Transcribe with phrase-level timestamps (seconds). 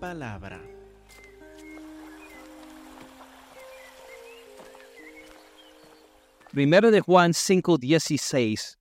[0.00, 0.60] palabra.
[6.50, 8.78] Primero de Juan 5:16,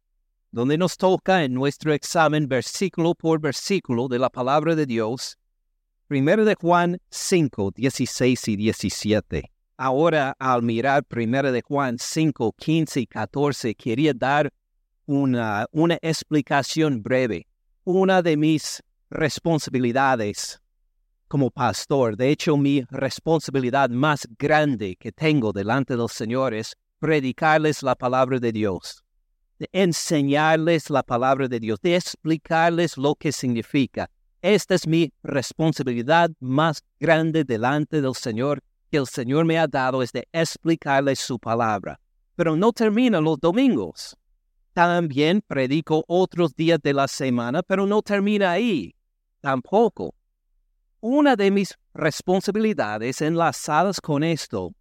[0.52, 5.38] donde nos toca en nuestro examen versículo por versículo de la palabra de Dios.
[6.08, 9.52] Primero de Juan 5, 16 y 17.
[9.78, 14.52] Ahora, al mirar Primero de Juan 5, 15 y 14, quería dar
[15.06, 17.46] una, una explicación breve.
[17.84, 20.60] Una de mis responsabilidades
[21.30, 27.84] como pastor, de hecho mi responsabilidad más grande que tengo delante del Señor es predicarles
[27.84, 29.04] la palabra de Dios,
[29.60, 34.10] de enseñarles la palabra de Dios, de explicarles lo que significa.
[34.42, 40.02] Esta es mi responsabilidad más grande delante del Señor que el Señor me ha dado,
[40.02, 42.00] es de explicarles su palabra.
[42.36, 44.18] Pero no termina los domingos.
[44.74, 48.96] También predico otros días de la semana, pero no termina ahí.
[49.42, 50.16] Tampoco.
[51.02, 54.74] Una de mis responsabilidades enlazadas con esto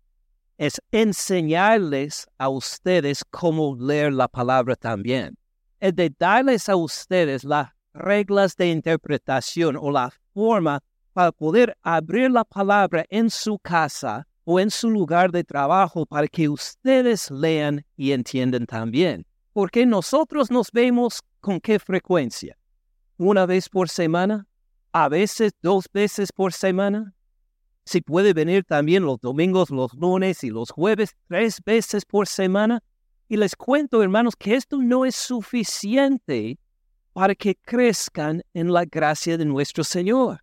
[0.57, 5.39] es enseñarles a ustedes cómo leer la palabra también.
[5.79, 10.81] Es de darles a ustedes las reglas de interpretación o la forma
[11.13, 16.27] para poder abrir la palabra en su casa o en su lugar de trabajo para
[16.27, 19.25] que ustedes lean y entiendan también.
[19.53, 22.59] Porque nosotros nos vemos con qué frecuencia?
[23.19, 24.48] ¿Una vez por semana?
[24.93, 27.15] ¿A veces dos veces por semana?
[27.85, 32.83] Si puede venir también los domingos, los lunes y los jueves tres veces por semana.
[33.29, 36.59] Y les cuento, hermanos, que esto no es suficiente
[37.13, 40.43] para que crezcan en la gracia de nuestro Señor.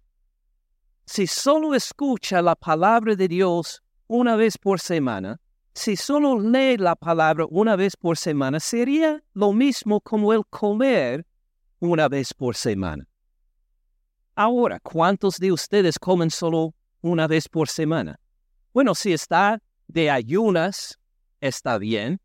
[1.05, 5.39] Si solo escucha la palabra de Dios una vez por semana,
[5.73, 11.25] si solo lee la palabra una vez por semana, sería lo mismo como el comer
[11.79, 13.07] una vez por semana.
[14.37, 18.19] Ahora, ¿cuántos de ustedes comen solo una vez por semana?
[18.73, 20.99] Bueno, si está de ayunas,
[21.39, 22.19] está bien,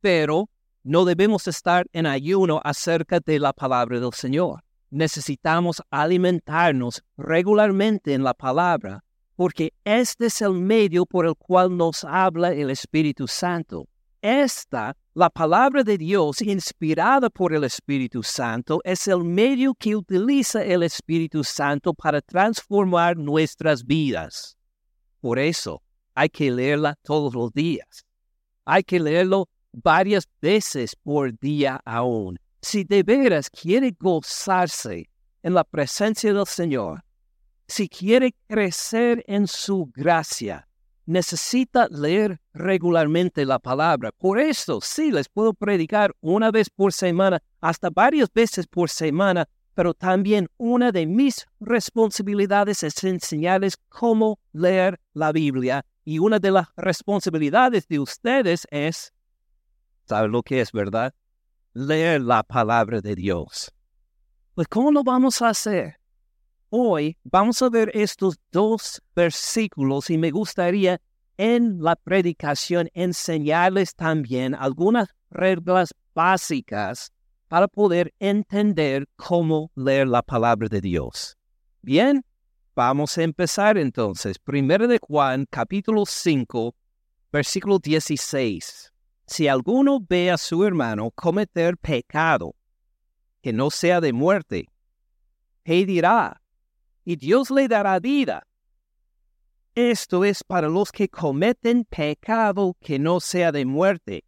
[0.00, 0.48] pero
[0.84, 4.62] no debemos estar en ayuno acerca de la palabra del Señor.
[4.90, 9.02] Necesitamos alimentarnos regularmente en la palabra,
[9.34, 13.88] porque este es el medio por el cual nos habla el Espíritu Santo.
[14.22, 20.62] Esta, la palabra de Dios inspirada por el Espíritu Santo, es el medio que utiliza
[20.62, 24.56] el Espíritu Santo para transformar nuestras vidas.
[25.20, 25.82] Por eso
[26.14, 28.06] hay que leerla todos los días.
[28.64, 32.38] Hay que leerlo varias veces por día aún.
[32.60, 35.10] Si de veras quiere gozarse
[35.42, 37.02] en la presencia del Señor,
[37.66, 40.68] si quiere crecer en su gracia,
[41.06, 44.12] necesita leer regularmente la palabra.
[44.12, 49.48] Por eso, sí, les puedo predicar una vez por semana, hasta varias veces por semana,
[49.74, 55.84] pero también una de mis responsabilidades es enseñarles cómo leer la Biblia.
[56.04, 59.12] Y una de las responsabilidades de ustedes es,
[60.04, 61.14] ¿saben lo que es verdad?
[61.74, 63.72] Leer la palabra de Dios.
[64.54, 66.01] Pues, ¿cómo lo vamos a hacer?
[66.74, 71.02] Hoy vamos a ver estos dos versículos y me gustaría
[71.36, 77.12] en la predicación enseñarles también algunas reglas básicas
[77.48, 81.36] para poder entender cómo leer la palabra de Dios.
[81.82, 82.24] Bien,
[82.74, 84.38] vamos a empezar entonces.
[84.38, 86.74] Primero de Juan, capítulo 5,
[87.30, 88.90] versículo 16.
[89.26, 92.54] Si alguno ve a su hermano cometer pecado
[93.42, 94.68] que no sea de muerte,
[95.64, 96.41] pedirá
[97.04, 98.46] y Dios le dará vida.
[99.74, 104.24] Esto es para los que cometen pecado que no sea de muerte.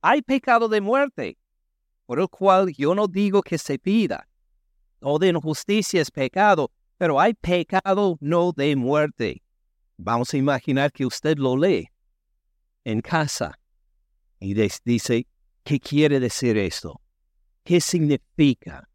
[0.00, 1.38] Hay pecado de muerte,
[2.06, 4.28] por el cual yo no digo que se pida.
[5.00, 9.42] O de injusticia es pecado, pero hay pecado no de muerte.
[9.96, 11.88] Vamos a imaginar que usted lo lee
[12.84, 13.58] en casa
[14.40, 15.26] y dice,
[15.62, 17.00] ¿qué quiere decir esto?
[17.62, 18.88] ¿Qué significa?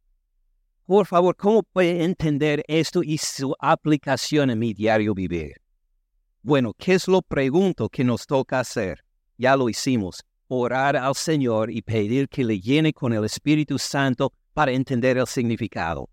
[0.88, 5.58] Por favor, ¿cómo puede entender esto y su aplicación en mi diario vivir?
[6.42, 9.04] Bueno, ¿qué es lo pregunto que nos toca hacer?
[9.38, 10.24] Ya lo hicimos.
[10.48, 15.28] Orar al Señor y pedir que le llene con el Espíritu Santo para entender el
[15.28, 16.10] significado.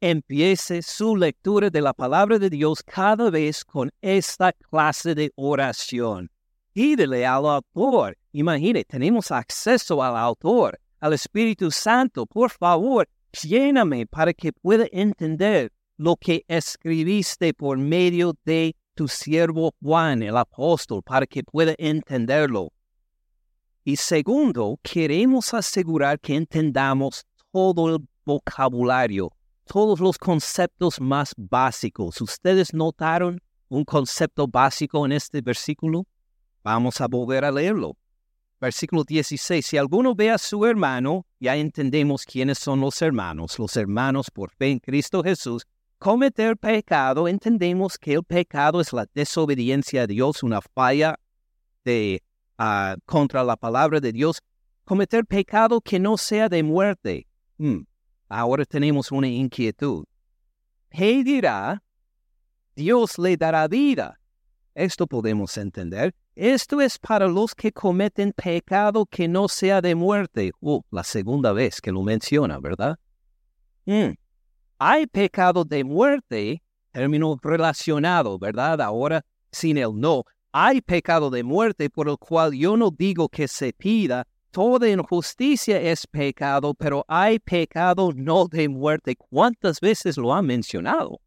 [0.00, 6.28] Empiece su lectura de la palabra de Dios cada vez con esta clase de oración.
[6.72, 8.18] Pídele al autor.
[8.32, 12.26] Imagine, tenemos acceso al autor, al Espíritu Santo.
[12.26, 19.74] Por favor, lléname para que pueda entender lo que escribiste por medio de tu siervo
[19.82, 22.72] Juan, el apóstol, para que pueda entenderlo.
[23.84, 29.32] Y segundo, queremos asegurar que entendamos todo el vocabulario,
[29.64, 32.20] todos los conceptos más básicos.
[32.20, 36.06] ¿Ustedes notaron un concepto básico en este versículo?
[36.62, 37.96] Vamos a volver a leerlo.
[38.60, 39.64] Versículo 16.
[39.64, 43.58] Si alguno ve a su hermano, ya entendemos quiénes son los hermanos.
[43.58, 45.64] Los hermanos por fe en Cristo Jesús.
[45.98, 51.18] Cometer pecado, entendemos que el pecado es la desobediencia a Dios, una falla
[51.84, 52.22] de,
[52.56, 54.40] ah, contra la palabra de Dios.
[54.84, 57.26] Cometer pecado que no sea de muerte.
[57.58, 57.82] Hmm,
[58.28, 60.04] ahora tenemos una inquietud.
[60.90, 61.82] dirá,
[62.74, 64.18] Dios le dará vida.
[64.74, 66.14] Esto podemos entender.
[66.38, 70.52] Esto es para los que cometen pecado que no sea de muerte.
[70.60, 72.96] Oh, la segunda vez que lo menciona, ¿verdad?
[73.84, 74.12] Hmm,
[74.78, 76.62] hay pecado de muerte,
[76.92, 78.80] término relacionado, ¿verdad?
[78.80, 80.22] Ahora sin el no.
[80.52, 85.80] Hay pecado de muerte por el cual yo no digo que se pida, toda injusticia
[85.80, 89.16] es pecado, pero hay pecado no de muerte.
[89.16, 91.20] ¿Cuántas veces lo ha mencionado?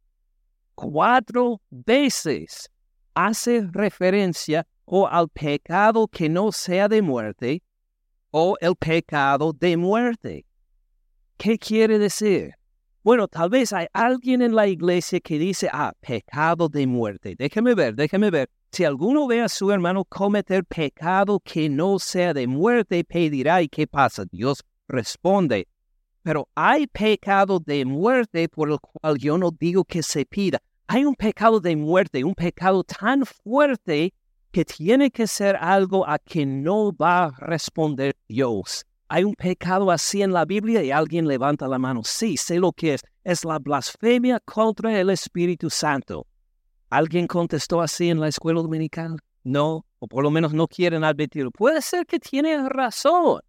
[0.73, 2.71] Cuatro veces
[3.13, 7.63] hace referencia o al pecado que no sea de muerte
[8.29, 10.45] o el pecado de muerte.
[11.37, 12.55] ¿Qué quiere decir?
[13.01, 17.35] Bueno, tal vez hay alguien en la iglesia que dice, ah, pecado de muerte.
[17.37, 18.49] Déjeme ver, déjeme ver.
[18.73, 23.69] Si alguno ve a su hermano cometer pecado que no sea de muerte, pedirá y
[23.69, 24.25] qué pasa.
[24.29, 25.69] Dios responde.
[26.21, 30.59] Pero hay pecado de muerte por el cual yo no digo que se pida.
[30.85, 34.13] Hay un pecado de muerte, un pecado tan fuerte
[34.51, 38.85] que tiene que ser algo a que no va a responder Dios.
[39.07, 42.01] Hay un pecado así en la Biblia y alguien levanta la mano.
[42.03, 43.01] Sí, sé lo que es.
[43.23, 46.27] Es la blasfemia contra el Espíritu Santo.
[46.89, 49.17] ¿Alguien contestó así en la escuela dominical?
[49.43, 51.51] No, o por lo menos no quieren admitirlo.
[51.51, 53.41] Puede ser que tiene razón.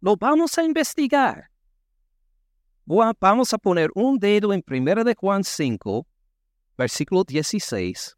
[0.00, 1.50] Lo vamos a investigar.
[2.84, 6.06] Vamos a poner un dedo en 1 de Juan 5,
[6.78, 8.16] versículo 16,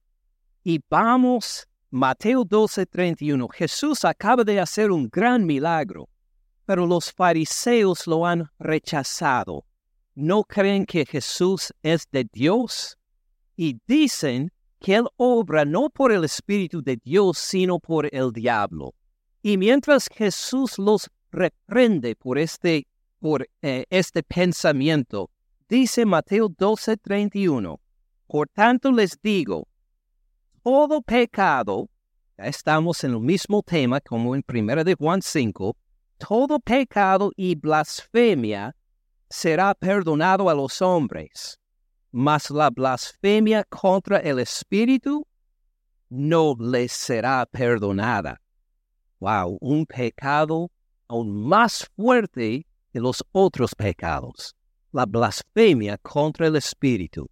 [0.63, 3.49] y vamos, Mateo 12, 31.
[3.49, 6.09] Jesús acaba de hacer un gran milagro,
[6.65, 9.65] pero los fariseos lo han rechazado.
[10.15, 12.97] ¿No creen que Jesús es de Dios?
[13.61, 18.95] y dicen que Él obra no por el Espíritu de Dios, sino por el diablo.
[19.43, 22.87] Y mientras Jesús los reprende por este,
[23.19, 25.29] por, eh, este pensamiento,
[25.69, 27.79] dice Mateo 12:31,
[28.27, 29.69] por tanto les digo,
[30.63, 31.89] todo pecado,
[32.39, 35.77] ya estamos en el mismo tema como en 1 de Juan 5,
[36.19, 38.75] todo pecado y blasfemia
[39.29, 41.61] será perdonado a los hombres
[42.13, 45.27] mas la blasfemia contra el Espíritu
[46.09, 48.41] no les será perdonada.
[49.21, 50.71] Wow, un pecado
[51.09, 54.55] aún más fuerte que los otros pecados.
[54.93, 57.29] La blasfemia contra el Espíritu,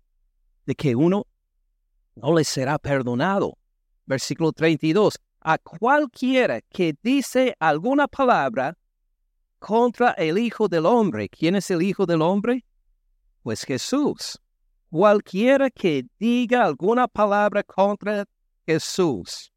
[0.65, 1.27] de que uno
[2.23, 3.57] no le será perdonado.
[4.07, 5.19] Versículo 32.
[5.41, 8.77] A cualquiera que dice alguna palabra
[9.59, 11.29] contra el Hijo del Hombre.
[11.29, 12.65] ¿Quién es el Hijo del Hombre?
[13.43, 14.39] Pues Jesús.
[14.91, 18.25] Cualquiera que diga alguna palabra contra
[18.67, 19.53] Jesús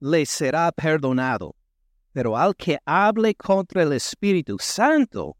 [0.00, 1.54] le será perdonado,
[2.12, 5.36] pero al que hable contra el Espíritu Santo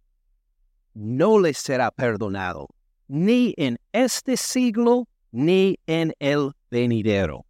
[0.94, 2.68] no le será perdonado,
[3.08, 7.44] ni en este siglo ni en el venidero.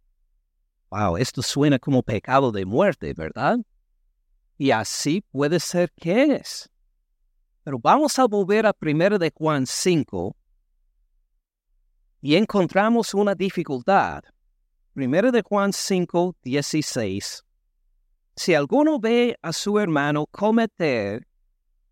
[0.89, 3.57] Wow, esto suena como pecado de muerte, ¿verdad?
[4.57, 6.69] Y así puede ser que es.
[7.63, 10.35] Pero vamos a volver a 1 de Juan 5,
[12.21, 14.23] y encontramos una dificultad.
[14.93, 17.43] Primero de Juan 5, 16.
[18.35, 21.27] Si alguno ve a su hermano cometer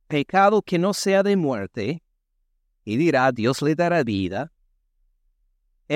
[0.07, 2.03] pecado que no sea de muerte,
[2.83, 4.51] y dirá, Dios le dará vida,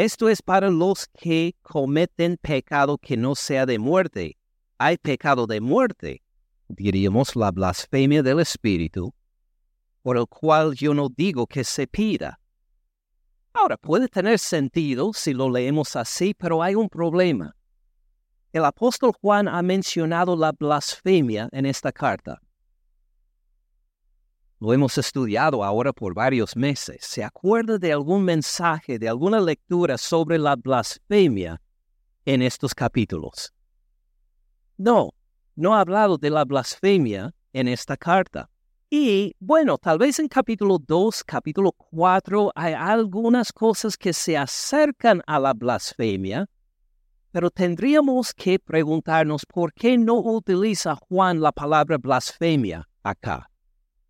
[0.04, 4.38] esto es para los que cometen pecado que no sea de muerte.
[4.78, 6.22] Hay pecado de muerte,
[6.68, 9.14] diríamos la blasfemia del Espíritu,
[10.02, 12.42] por el cual yo no digo que se pida.
[13.54, 17.56] Ahora, puede tener sentido si lo leemos así, pero hay un problema.
[18.52, 22.42] El apóstol Juan ha mencionado la blasfemia en esta carta.
[24.60, 26.98] Lo hemos estudiado ahora por varios meses.
[27.02, 31.62] ¿Se acuerda de algún mensaje, de alguna lectura sobre la blasfemia
[32.24, 33.54] en estos capítulos?
[34.78, 35.12] No,
[35.56, 38.50] no ha hablado de la blasfemia en esta carta.
[38.90, 45.22] Y bueno, tal vez en capítulo 2, capítulo 4 hay algunas cosas que se acercan
[45.28, 46.48] a la blasfemia,
[47.32, 53.50] pero tendríamos que preguntarnos por qué no utiliza Juan la palabra blasfemia acá.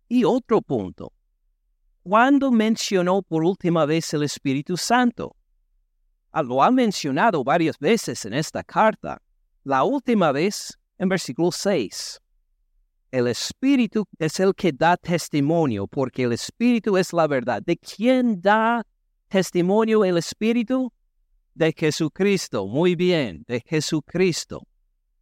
[0.08, 1.12] Y otro punto,
[2.02, 5.36] ¿cuándo mencionó por última vez el Espíritu Santo?
[6.30, 9.20] Ah, lo ha mencionado varias veces en esta carta.
[9.64, 12.20] La última vez en versículo 6.
[13.10, 17.62] El Espíritu es el que da testimonio, porque el Espíritu es la verdad.
[17.62, 18.84] ¿De quién da
[19.28, 20.92] testimonio el Espíritu?
[21.54, 22.66] De Jesucristo.
[22.66, 24.66] Muy bien, de Jesucristo.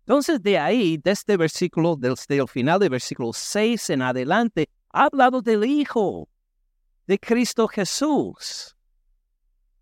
[0.06, 5.06] Entonces de ahí, de este versículo, desde el final del versículo 6 en adelante, ha
[5.06, 6.28] hablado del Hijo,
[7.06, 8.76] de Cristo Jesús.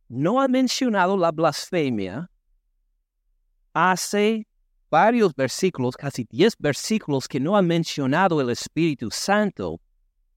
[0.08, 2.30] No ha mencionado la blasfemia.
[3.72, 4.46] Hace
[4.88, 9.80] varios versículos, casi 10 versículos que no ha mencionado el Espíritu Santo.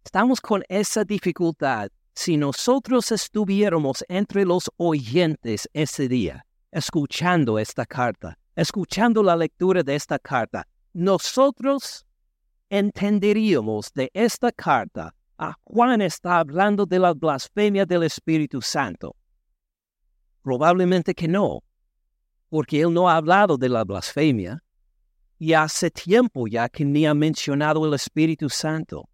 [0.03, 1.89] Estamos con esa dificultad.
[2.15, 9.95] Si nosotros estuviéramos entre los oyentes ese día, escuchando esta carta, escuchando la lectura de
[9.95, 12.05] esta carta, nosotros
[12.69, 19.15] entenderíamos de esta carta a Juan está hablando de la blasfemia del Espíritu Santo.
[20.41, 21.61] Probablemente que no,
[22.49, 24.63] porque él no ha hablado de la blasfemia
[25.37, 29.09] y hace tiempo ya que ni ha mencionado el Espíritu Santo.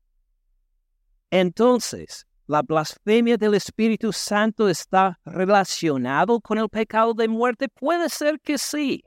[1.31, 7.67] Entonces, ¿la blasfemia del Espíritu Santo está relacionado con el pecado de muerte?
[7.69, 9.03] Puede ser que sí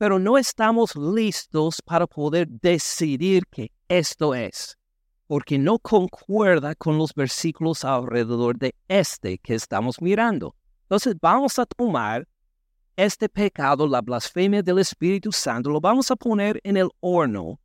[0.00, 4.78] pero no estamos listos para poder decidir que esto es,
[5.26, 10.56] porque no concuerda con los versículos alrededor de este que estamos mirando.
[10.84, 12.26] Entonces vamos a tomar
[12.96, 17.60] este pecado, la blasfemia del Espíritu Santo, lo vamos a poner en el horno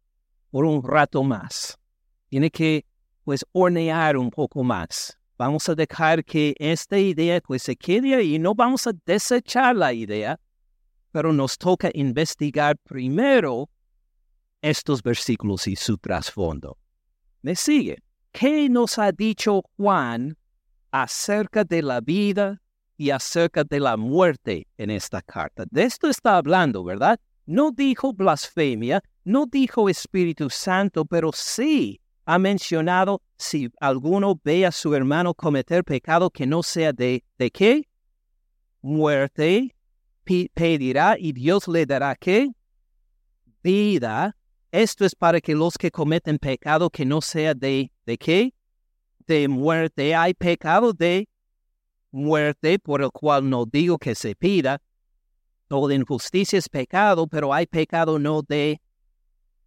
[0.51, 1.79] por un rato más.
[2.27, 2.85] Tiene que,
[3.23, 5.17] pues, hornear un poco más.
[5.37, 8.37] Vamos a dejar que esta idea, pues, se quede ahí.
[8.39, 10.37] No vamos a desechar la idea,
[11.15, 13.69] pero nos toca investigar primero
[14.61, 16.77] estos versículos y su trasfondo.
[17.41, 18.03] ¿Me sigue?
[18.33, 20.35] ¿Qué nos ha dicho Juan
[20.91, 22.61] acerca de la vida
[22.97, 25.63] y acerca de la muerte en esta carta?
[25.71, 27.17] De esto está hablando, ¿verdad?
[27.45, 34.71] No dijo blasfemia, no dijo Espíritu Santo, pero sí ha mencionado si alguno ve a
[34.73, 37.87] su hermano cometer pecado que no sea de, ¿de qué?
[38.81, 39.74] Muerte,
[40.53, 42.49] pedirá y Dios le dará qué?
[43.63, 44.35] Vida.
[44.71, 48.53] Esto es para que los que cometen pecado que no sea de, ¿de qué?
[49.25, 50.13] De muerte.
[50.13, 51.27] Hay pecado de
[52.11, 54.81] muerte por el cual no digo que se pida.
[55.67, 58.81] Toda injusticia es pecado, pero hay pecado no de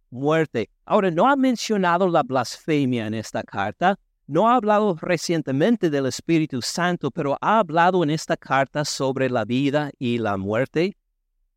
[0.09, 0.69] muerte.
[0.85, 6.61] Ahora, no ha mencionado la blasfemia en esta carta, no ha hablado recientemente del Espíritu
[6.61, 10.95] Santo, pero ha hablado en esta carta sobre la vida y la muerte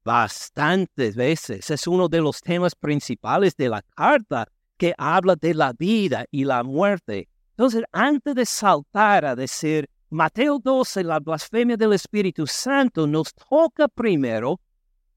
[0.02, 1.68] bastantes veces.
[1.70, 4.48] Es uno de los temas principales de la carta
[4.78, 7.28] que habla de la vida y la muerte.
[7.50, 13.86] Entonces, antes de saltar a decir Mateo 12, la blasfemia del Espíritu Santo, nos toca
[13.86, 14.58] primero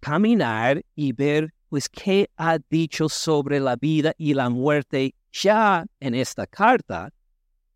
[0.02, 6.16] caminar y ver pues qué ha dicho sobre la vida y la muerte ya en
[6.16, 7.12] esta carta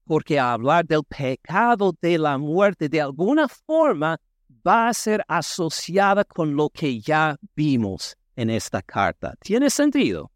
[0.09, 4.19] porque hablar del pecado de la muerte de alguna forma
[4.67, 9.35] va a ser asociada con lo que ya vimos en esta carta.
[9.39, 10.31] ¿Tiene sentido?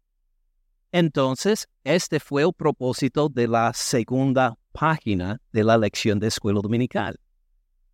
[0.92, 7.18] Entonces, este fue el propósito de la segunda página de la lección de escuela dominical.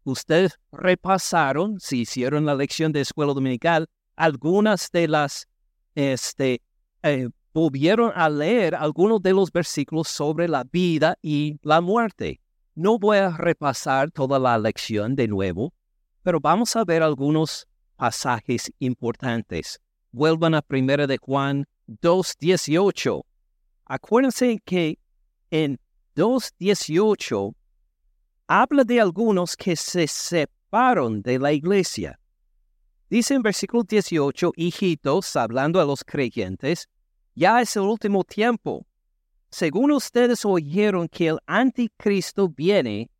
[0.05, 5.49] Ustedes repasaron, si hicieron la lección de escuela dominical, algunas de las
[5.95, 6.61] este,
[7.03, 12.41] eh, volvieron a leer algunos de los versículos sobre la vida y la muerte.
[12.75, 15.73] No voy a repasar toda la lección de nuevo,
[16.23, 17.67] pero vamos a ver algunos
[17.97, 19.81] pasajes importantes.
[20.13, 23.23] Vuelvan a 1 de Juan 2.18.
[23.85, 24.99] Acuérdense que
[25.51, 25.79] en
[26.17, 27.55] 2.18
[28.47, 32.19] habla de algunos que se separan de la iglesia.
[33.09, 36.89] Dice en versículo 18, hijitos, hablando a los creyentes,
[37.35, 38.87] ya es el último tiempo.
[39.51, 43.11] Según ustedes oyeron que el anticristo viene,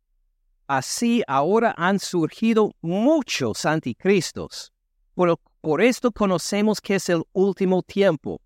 [0.67, 4.71] así ahora han surgido muchos anticristos.
[5.13, 8.41] Por, esto conocemos que es el último tiempo.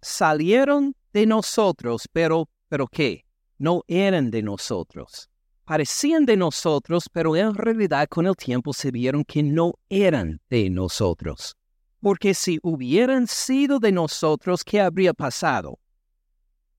[0.00, 3.24] Salieron de nosotros, pero, pero ¿qué?
[3.58, 5.28] No eran de nosotros.
[5.64, 10.70] Parecían de nosotros, pero en realidad con el tiempo se vieron que no eran de
[10.70, 11.56] nosotros
[12.02, 15.78] porque si hubieran sido de nosotros, ¿qué habría pasado?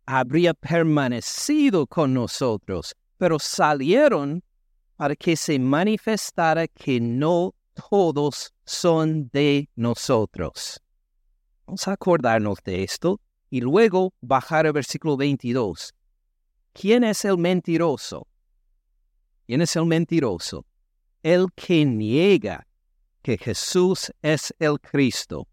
[0.06, 4.44] Habría permanecido con nosotros, pero salieron
[4.98, 7.56] para que se manifestara que no
[7.90, 10.82] todos son de nosotros.
[11.66, 15.94] Vamos a acordarnos de esto y luego bajar al versículo 22.
[16.74, 18.28] ¿quién es el mentiroso?
[19.46, 20.66] ¿Quién es el mentiroso?
[21.22, 22.68] El que niega
[23.24, 25.48] que Jesús es el Cristo.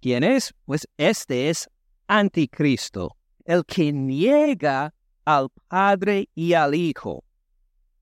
[0.00, 0.52] ¿Quién es?
[0.66, 1.70] Pues este es
[2.08, 4.92] anticristo, el que niega
[5.24, 7.24] al Padre y al Hijo.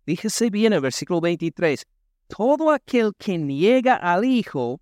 [0.05, 1.87] Fíjese bien el versículo 23.
[2.27, 4.81] Todo aquel que niega al Hijo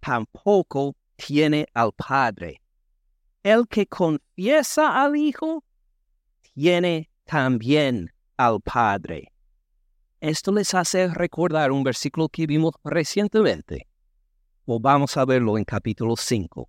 [0.00, 2.60] tampoco tiene al Padre.
[3.42, 5.64] El que confiesa al Hijo
[6.54, 9.32] tiene también al Padre.
[10.20, 13.88] Esto les hace recordar un versículo que vimos recientemente.
[14.66, 16.68] O vamos a verlo en capítulo 5.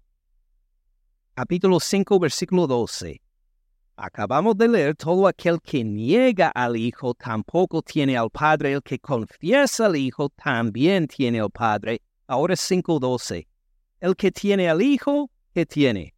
[1.33, 3.21] Capítulo 5, versículo 12.
[3.97, 8.97] Acabamos de leer, todo aquel que niega al Hijo tampoco tiene al Padre, el que
[8.99, 12.01] confiesa al Hijo también tiene al Padre.
[12.27, 13.45] Ahora 5.12.
[13.99, 16.15] El que tiene al Hijo, ¿qué tiene?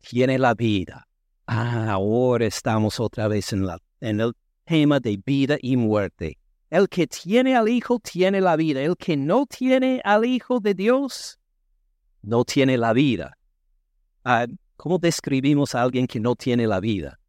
[0.00, 1.06] Tiene la vida.
[1.46, 4.32] Ah, ahora estamos otra vez en, la, en el
[4.64, 6.38] tema de vida y muerte.
[6.70, 8.80] El que tiene al Hijo tiene la vida.
[8.80, 11.38] El que no tiene al Hijo de Dios
[12.22, 13.36] no tiene la vida.
[14.24, 17.20] Ah, ¿Cómo describimos a alguien que no tiene la vida?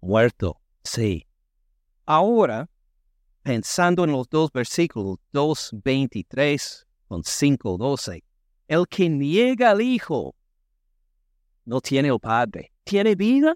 [0.00, 1.26] Muerto, sí.
[2.04, 2.68] Ahora,
[3.42, 8.22] pensando en los dos versículos, 2.23 con 5.12,
[8.68, 10.34] el que niega al Hijo
[11.64, 12.72] no tiene el Padre.
[12.84, 13.54] ¿Tiene vida?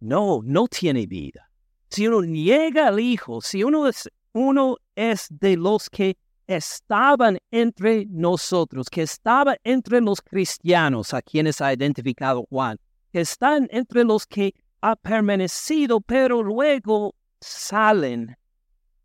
[0.00, 1.50] No, no tiene vida.
[1.90, 8.06] Si uno niega al Hijo, si uno es, uno es de los que estaban entre
[8.06, 12.78] nosotros, que estaban entre los cristianos a quienes ha identificado Juan,
[13.12, 18.36] que están entre los que ha permanecido, pero luego salen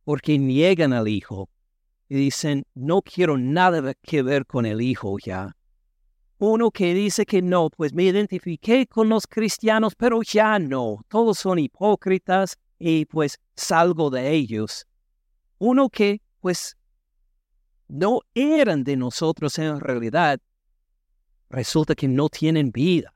[0.03, 1.50] porque niegan al Hijo
[2.09, 5.56] y dicen, no quiero nada que ver con el Hijo ya
[6.45, 11.39] uno que dice que no, pues me identifiqué con los cristianos, pero ya no, todos
[11.39, 14.86] son hipócritas y pues salgo de ellos.
[15.58, 16.75] Uno que pues
[17.88, 20.41] no eran de nosotros en realidad,
[21.49, 23.13] resulta que no tienen vida.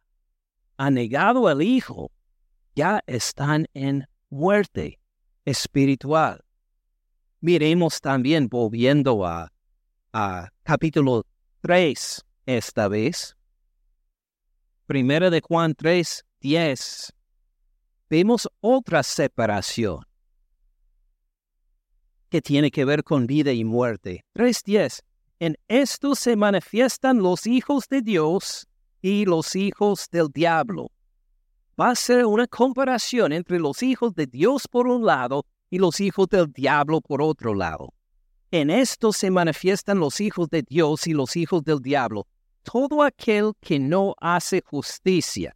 [0.78, 2.12] Han negado al Hijo,
[2.76, 5.02] ya están en muerte
[5.44, 6.46] espiritual.
[7.42, 9.52] Miremos también, volviendo a,
[10.14, 11.26] a capítulo
[11.60, 13.38] 3, esta vez.
[14.88, 17.14] Primera de Juan 3, 10.
[18.10, 20.00] Vemos otra separación
[22.30, 24.26] que tiene que ver con vida y muerte.
[24.34, 25.02] 3.10.
[25.40, 28.68] En esto se manifiestan los hijos de Dios
[29.02, 30.90] y los hijos del diablo.
[31.80, 36.00] Va a ser una comparación entre los hijos de Dios por un lado y los
[36.00, 37.94] hijos del diablo por otro lado.
[38.52, 42.26] En esto se manifiestan los hijos de Dios y los hijos del diablo
[42.68, 45.56] todo aquel que no hace justicia,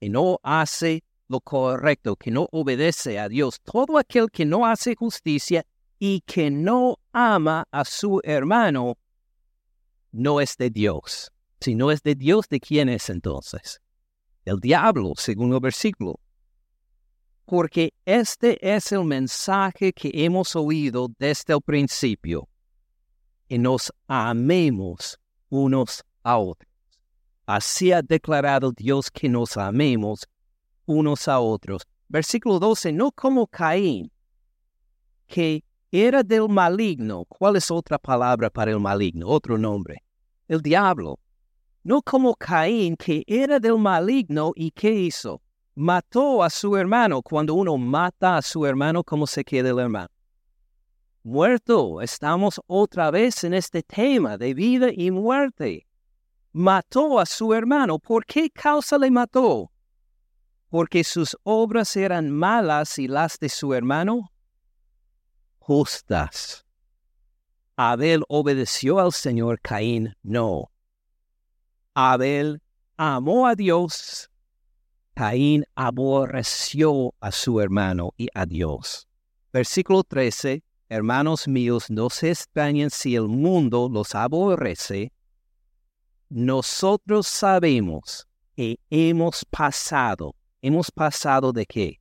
[0.00, 4.96] que no hace lo correcto, que no obedece a Dios, todo aquel que no hace
[4.96, 5.66] justicia
[5.98, 8.96] y que no ama a su hermano,
[10.10, 11.30] no es de Dios.
[11.60, 13.82] Si no es de Dios, ¿de quién es entonces?
[14.46, 16.18] El diablo, según el versículo.
[17.44, 22.48] Porque este es el mensaje que hemos oído desde el principio,
[23.48, 25.18] que nos amemos
[25.50, 26.70] unos a otros.
[27.46, 30.28] Así ha declarado Dios que nos amemos
[30.84, 31.82] unos a otros.
[32.08, 34.10] Versículo 12, no como Caín,
[35.26, 37.24] que era del maligno.
[37.24, 39.26] ¿Cuál es otra palabra para el maligno?
[39.28, 40.02] Otro nombre.
[40.46, 41.18] El diablo.
[41.82, 45.40] No como Caín, que era del maligno y ¿qué hizo?
[45.74, 47.22] Mató a su hermano.
[47.22, 50.08] Cuando uno mata a su hermano, ¿cómo se queda el hermano?
[51.22, 52.02] Muerto.
[52.02, 55.87] Estamos otra vez en este tema de vida y muerte
[56.52, 57.98] mató a su hermano.
[57.98, 59.70] ¿Por qué causa le mató?
[60.68, 64.30] ¿Porque sus obras eran malas y las de su hermano?
[65.58, 66.64] Justas.
[67.76, 70.70] Abel obedeció al Señor, Caín no.
[71.94, 72.60] Abel
[72.96, 74.30] amó a Dios,
[75.14, 79.08] Caín aborreció a su hermano y a Dios.
[79.52, 85.12] Versículo 13, hermanos míos, no se extrañen si el mundo los aborrece
[86.28, 92.00] nosotros sabemos que hemos pasado, hemos pasado de qué?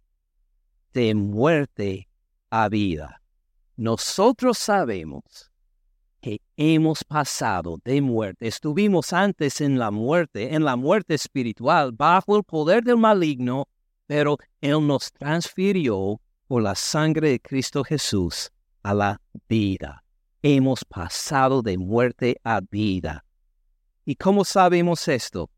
[0.93, 2.09] De muerte
[2.49, 3.21] a vida.
[3.75, 5.51] Nosotros sabemos
[6.19, 8.47] que hemos pasado de muerte.
[8.47, 13.67] Estuvimos antes en la muerte, en la muerte espiritual, bajo el poder del maligno,
[14.07, 20.03] pero Él nos transfirió por la sangre de Cristo Jesús a la vida.
[20.41, 23.26] Hemos pasado de muerte a vida.
[24.09, 25.49] ¿Y cómo sabemos esto?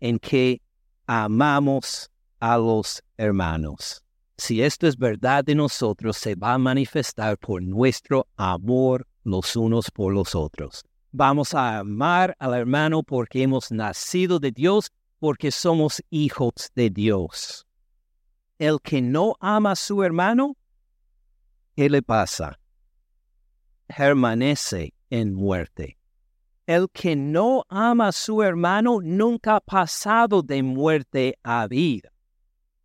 [0.00, 0.62] En que
[1.06, 4.02] amamos a los hermanos.
[4.38, 9.90] Si esto es verdad de nosotros, se va a manifestar por nuestro amor los unos
[9.90, 10.86] por los otros.
[11.10, 17.66] Vamos a amar al hermano porque hemos nacido de Dios, porque somos hijos de Dios.
[18.58, 20.56] El que no ama a su hermano,
[21.76, 22.58] ¿qué le pasa?
[23.86, 25.98] Permanece en muerte.
[26.66, 32.12] El que no ama a su hermano nunca ha pasado de muerte a vida.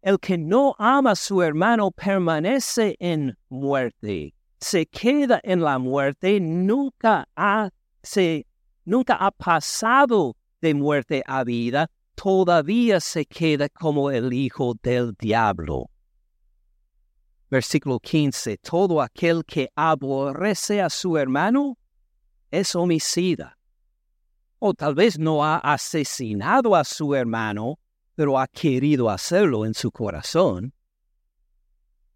[0.02, 6.40] El que no ama a su hermano permanece en muerte, se queda en la muerte,
[6.40, 7.70] nunca ha,
[8.02, 8.48] se,
[8.84, 15.92] nunca ha pasado de muerte a vida, todavía se queda como el hijo del diablo.
[17.52, 18.58] Versículo 15.
[18.58, 21.78] Todo aquel que aborrece a su hermano
[22.50, 23.57] es homicida
[24.60, 27.80] o tal vez no ha asesinado a su hermano,
[28.16, 30.74] pero ha querido hacerlo en su corazón.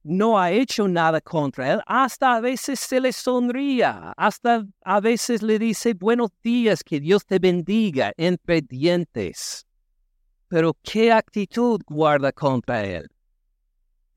[0.04, 5.44] No ha hecho nada contra él, hasta a veces se le sonría, hasta a veces
[5.44, 9.68] le dice buenos días, que Dios te bendiga entre dientes.
[10.48, 13.08] Pero ¿qué actitud guarda contra él?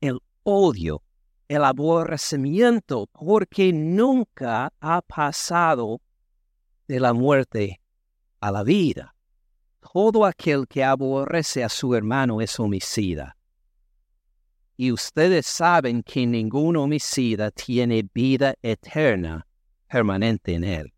[0.01, 1.03] El odio,
[1.47, 6.01] el aborrecimiento, porque nunca ha pasado
[6.87, 7.79] de la muerte
[8.45, 9.15] a la vida.
[9.79, 13.35] Todo aquel que aborrece a su hermano es homicida.
[14.77, 19.47] Y ustedes saben que ningún homicida tiene vida eterna
[19.87, 20.93] permanente en él.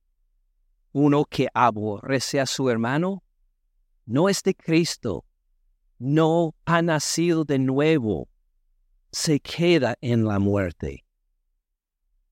[0.91, 3.23] Uno que aborrece a su hermano
[4.05, 5.23] no es de Cristo,
[5.99, 8.27] no ha nacido de nuevo,
[9.11, 11.05] se queda en la muerte.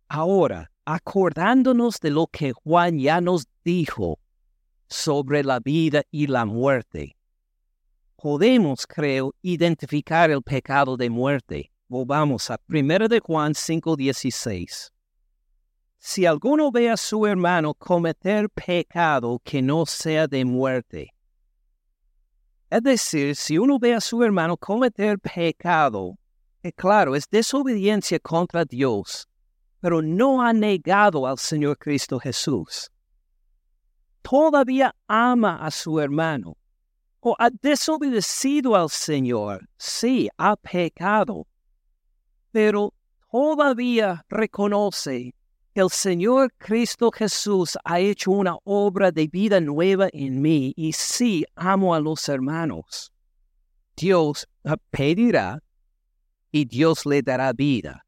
[0.10, 4.20] Ahora, acordándonos de lo que Juan ya nos dijo
[4.88, 7.16] sobre la vida y la muerte.
[8.16, 11.72] Podemos, creo, identificar el pecado de muerte.
[11.88, 14.92] Volvamos a 1 de Juan 5:16.
[15.98, 21.14] Si alguno ve a su hermano cometer pecado que no sea de muerte,
[22.70, 26.18] es decir, si uno ve a su hermano cometer pecado,
[26.62, 29.28] que claro, es desobediencia contra Dios,
[29.80, 32.90] pero no ha negado al Señor Cristo Jesús
[34.26, 36.58] todavía ama a su hermano
[37.20, 41.48] o ha desobedecido al Señor, sí, ha pecado,
[42.52, 42.94] pero
[43.32, 45.34] todavía reconoce
[45.74, 50.94] que el Señor Cristo Jesús ha hecho una obra de vida nueva en mí y
[50.94, 53.12] sí amo a los hermanos.
[53.96, 54.48] Dios
[54.90, 55.60] pedirá
[56.52, 58.06] y Dios le dará vida.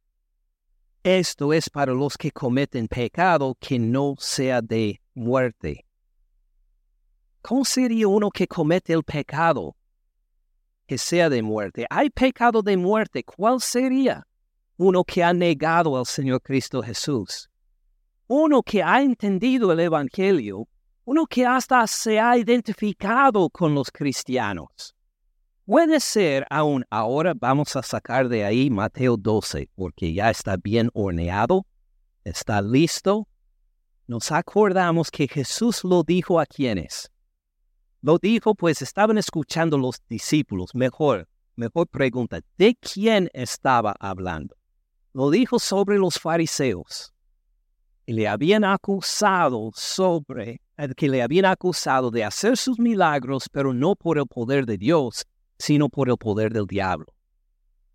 [1.03, 5.86] Esto es para los que cometen pecado que no sea de muerte.
[7.47, 9.77] ¿Cómo sería uno que comete el pecado
[10.85, 11.87] que sea de muerte?
[11.89, 13.23] Hay pecado de muerte.
[13.23, 14.27] ¿Cuál sería?
[14.75, 17.49] Uno que ha negado al Señor Cristo Jesús.
[18.27, 20.67] Uno que ha entendido el Evangelio.
[21.05, 24.93] Uno que hasta se ha identificado con los cristianos.
[25.65, 30.89] Puede ser aún ahora, vamos a sacar de ahí Mateo 12, porque ya está bien
[30.93, 31.65] horneado,
[32.25, 33.25] está listo.
[34.05, 37.09] Nos acordamos que Jesús lo dijo a quienes,
[38.07, 40.73] lo dijo, pues estaban escuchando los discípulos.
[40.73, 44.55] Mejor, mejor pregunta, ¿de quién estaba hablando?
[45.11, 47.13] Lo dijo sobre los fariseos.
[48.05, 53.73] Y le habían acusado sobre, eh, que le habían acusado de hacer sus milagros, pero
[53.73, 55.25] no por el poder de Dios,
[55.59, 57.13] sino por el poder del diablo.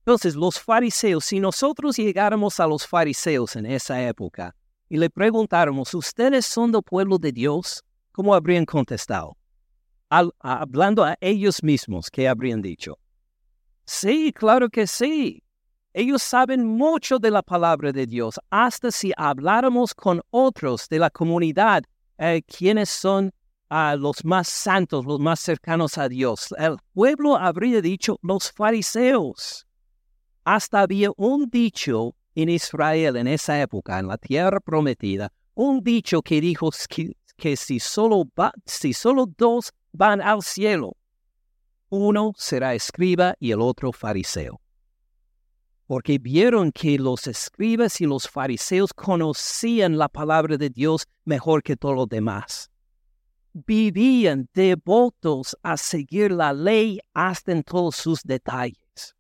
[0.01, 4.55] Entonces, los fariseos, si nosotros llegáramos a los fariseos en esa época
[4.91, 7.83] y le preguntáramos, ¿ustedes son del pueblo de Dios?
[8.13, 9.39] ¿Cómo habrían contestado?
[10.41, 12.99] Hablando a ellos mismos, ¿qué habrían dicho?
[13.85, 15.43] Sí, claro que sí.
[15.95, 21.11] Ellos saben mucho de la palabra de Dios, hasta si habláramos con otros de la
[21.11, 21.83] comunidad,
[22.19, 23.31] eh, quienes son
[23.69, 26.55] ah, los más santos, los más cercanos a Dios.
[26.57, 29.67] El pueblo habría dicho los fariseos.
[30.45, 36.23] Hasta había un dicho en Israel en esa época, en la tierra prometida, un dicho
[36.23, 36.71] que dijo
[37.37, 38.25] que, si, solo
[38.65, 40.97] si solo dos van al cielo.
[41.89, 44.61] Uno será escriba y el otro fariseo.
[45.87, 51.77] Porque vieron que los escribas y los fariseos conocían la palabra de Dios mejor que
[51.77, 52.71] todos los demás.
[53.53, 59.15] Vivían devotos a seguir la ley hasta en todos sus detalles.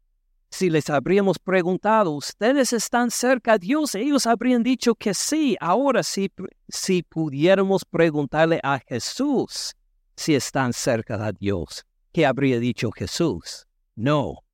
[0.51, 3.95] Si les habríamos preguntado, ¿ustedes están cerca de Dios?
[3.95, 5.57] Ellos habrían dicho que sí.
[5.61, 6.31] Ahora, si,
[6.69, 9.75] si pudiéramos preguntarle a Jesús,
[10.23, 11.85] si están cerca de Dios.
[12.13, 13.67] ¿Qué habría dicho Jesús?
[13.97, 14.45] No,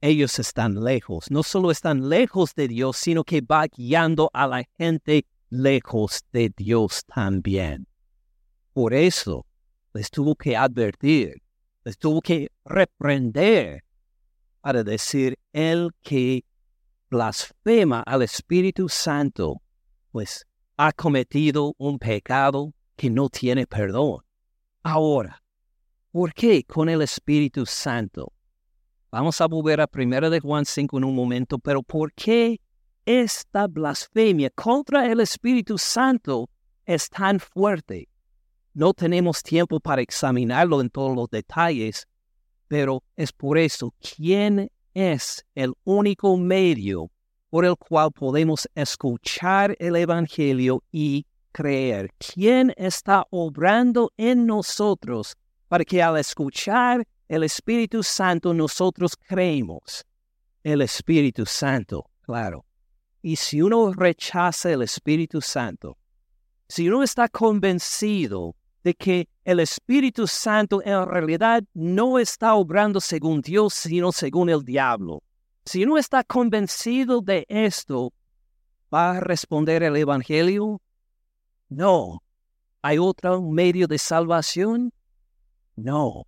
[0.00, 1.30] ellos están lejos.
[1.30, 6.52] No solo están lejos de Dios, sino que va guiando a la gente lejos de
[6.56, 7.86] Dios también.
[8.72, 9.46] Por eso
[9.92, 11.40] les tuvo que advertir,
[11.84, 13.84] les tuvo que reprender
[14.62, 16.44] para decir el que
[17.08, 19.62] blasfema al Espíritu Santo,
[20.10, 20.44] pues
[20.76, 24.23] ha cometido un pecado que no tiene perdón.
[24.86, 25.42] Ahora,
[26.12, 28.34] ¿por qué con el Espíritu Santo?
[29.10, 32.60] Vamos a volver a 1 de Juan 5 en un momento, pero ¿por qué
[33.06, 36.50] esta blasfemia contra el Espíritu Santo
[36.84, 38.10] es tan fuerte?
[38.74, 42.06] No tenemos tiempo para examinarlo en todos los detalles,
[42.68, 47.10] pero es por eso, ¿quién es el único medio
[47.48, 52.10] por el cual podemos escuchar el Evangelio y creer?
[52.18, 55.36] ¿Quién está obrando en nosotros
[55.68, 60.04] para que al escuchar el Espíritu Santo nosotros creemos?
[60.64, 62.66] El Espíritu Santo, claro.
[63.22, 65.96] Y si uno rechaza el Espíritu Santo,
[66.68, 73.40] si uno está convencido de que el Espíritu Santo en realidad no está obrando según
[73.40, 75.22] Dios, sino según el diablo.
[75.64, 78.12] Si no está convencido de esto,
[78.92, 80.82] ¿va a responder el Evangelio?
[81.74, 82.22] No.
[82.82, 84.92] ¿Hay otro medio de salvación?
[85.74, 86.26] No.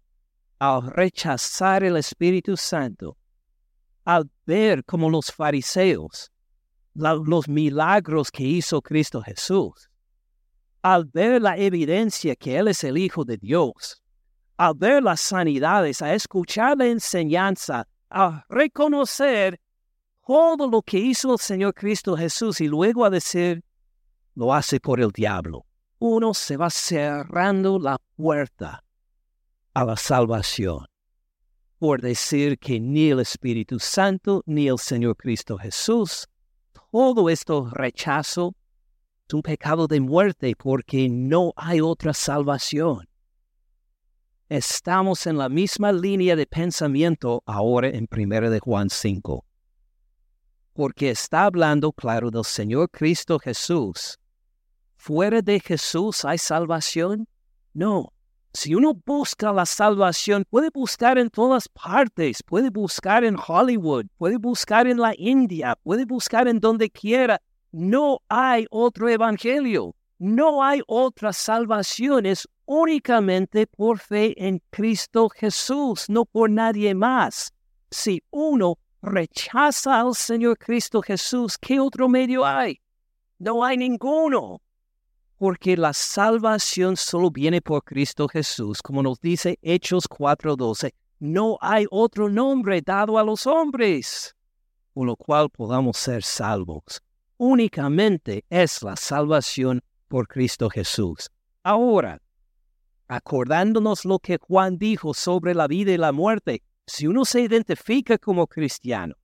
[0.59, 3.17] Al rechazar el Espíritu Santo,
[4.05, 6.33] al ver como los fariseos,
[6.95, 9.89] los milagros que hizo Cristo Jesús,
[10.83, 14.03] al ver la evidencia que Él es el Hijo de Dios,
[14.57, 19.61] al ver las sanidades, a escuchar la enseñanza, a reconocer
[20.27, 23.63] todo lo que hizo el Señor Cristo Jesús y luego a decir,
[24.37, 25.67] lo hace por el diablo.
[25.99, 28.85] Uno se va cerrando la puerta
[29.75, 30.87] a la salvación
[31.79, 36.27] por decir que ni el Espíritu Santo ni el Señor Cristo Jesús,
[36.91, 38.55] todo esto rechazo
[39.29, 43.09] es un pecado de muerte porque no hay otra salvación.
[44.49, 49.45] Estamos en la misma línea de pensamiento ahora en 1 de Juan 5.
[50.73, 54.17] Porque está hablando, claro, del Señor Cristo Jesús.
[55.07, 57.29] ¿Fuera de Jesús hay salvación?
[57.73, 58.13] No.
[58.53, 64.37] Si uno busca la salvación, puede buscar en todas partes, puede buscar en Hollywood, puede
[64.37, 67.41] buscar en la India, puede buscar en donde quiera,
[67.71, 76.07] no hay otro evangelio, no hay otra salvación, es únicamente por fe en Cristo Jesús,
[76.09, 77.53] no por nadie más.
[77.93, 82.81] Si uno rechaza al Señor Cristo Jesús, ¿qué otro medio hay?
[83.39, 84.63] No hay ninguno.
[85.39, 90.95] Porque la salvación solo viene por Cristo Jesús, como nos dice Hechos 4:12.
[91.19, 94.35] No hay otro nombre dado a los hombres,
[94.93, 97.03] por lo cual podamos ser salvos
[97.39, 101.31] únicamente es la salvación por Cristo Jesús.
[101.63, 102.21] Ahora,
[103.09, 108.19] acordándonos lo que Juan dijo sobre la vida y la muerte, si uno se identifica
[108.19, 109.15] como cristiano,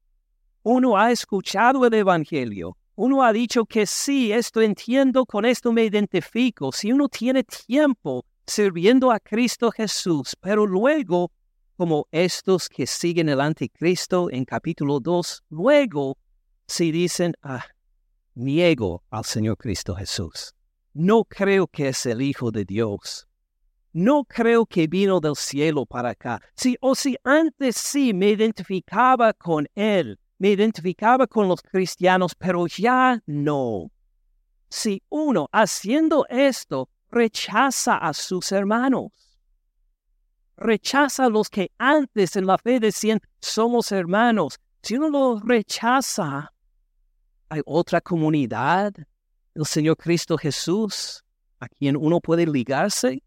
[0.63, 5.85] uno ha escuchado el Evangelio, uno ha dicho que sí, esto entiendo, con esto me
[5.85, 11.33] identifico, si uno tiene tiempo sirviendo a Cristo Jesús, pero luego,
[11.77, 16.17] como estos que siguen el anticristo en capítulo 2, luego,
[16.69, 17.65] si dicen, ah,
[18.37, 20.55] niego al Señor Cristo Jesús.
[20.95, 23.27] No creo que es el Hijo de Dios.
[23.93, 26.41] No creo que vino del cielo para acá.
[26.55, 32.67] Si o si antes sí me identificaba con Él, me identificaba con los cristianos, pero
[32.67, 33.93] ya no.
[34.69, 39.13] Si uno haciendo esto rechaza a sus hermanos,
[40.57, 46.53] rechaza a los que antes en la fe decían somos hermanos, si uno lo rechaza,
[47.49, 48.93] hay otra comunidad,
[49.55, 51.23] el Señor Cristo Jesús,
[51.61, 53.23] a quien uno puede ligarse.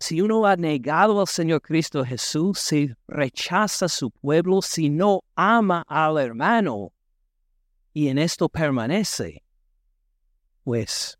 [0.00, 5.84] Si uno ha negado al Señor Cristo Jesús, si rechaza su pueblo, si no ama
[5.86, 6.92] al hermano
[7.92, 9.44] y en esto permanece,
[10.64, 11.18] pues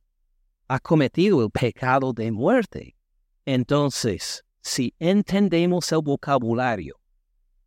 [0.66, 2.96] ha cometido el pecado de muerte.
[3.44, 6.98] Entonces, si entendemos el vocabulario,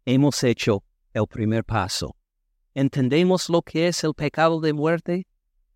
[0.06, 2.16] hemos hecho el primer paso
[2.76, 5.28] ¿Entendemos lo que es el pecado de muerte?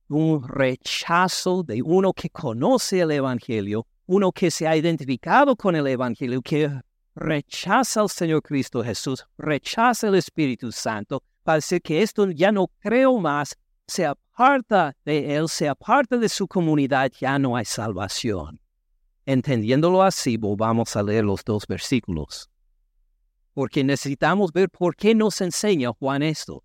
[0.10, 5.86] Un rechazo de uno que conoce el Evangelio, uno que se ha identificado con el
[5.86, 6.82] Evangelio, que
[7.16, 12.68] rechaza al Señor Cristo Jesús, rechaza el Espíritu Santo, para decir que esto ya no
[12.80, 18.60] creo más, se aparta de Él, se aparta de su comunidad, ya no hay salvación.
[19.26, 22.50] Entendiéndolo así, vamos a leer los dos versículos.
[23.54, 26.64] porque necesitamos ver por qué nos enseña Juan esto.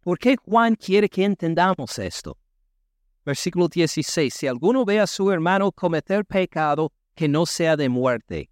[0.00, 2.36] ¿Por qué Juan quiere que entendamos esto?
[3.24, 4.34] Versículo 16.
[4.34, 8.50] Si alguno ve a su hermano cometer pecado que no sea de muerte,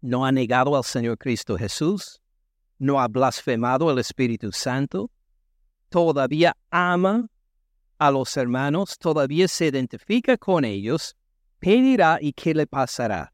[0.00, 2.20] ¿no ha negado al Señor Cristo Jesús?
[2.78, 5.10] ¿No ha blasfemado al Espíritu Santo?
[5.88, 7.26] ¿Todavía ama
[7.98, 8.98] a los hermanos?
[8.98, 11.16] ¿Todavía se identifica con ellos?
[11.58, 13.32] Pedirá y ¿qué le pasará?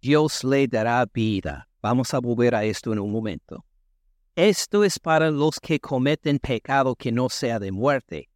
[0.00, 1.68] Dios le dará vida.
[1.82, 3.64] Vamos a volver a esto en un momento.
[4.34, 8.29] Esto es para los que cometen pecado que no sea de muerte.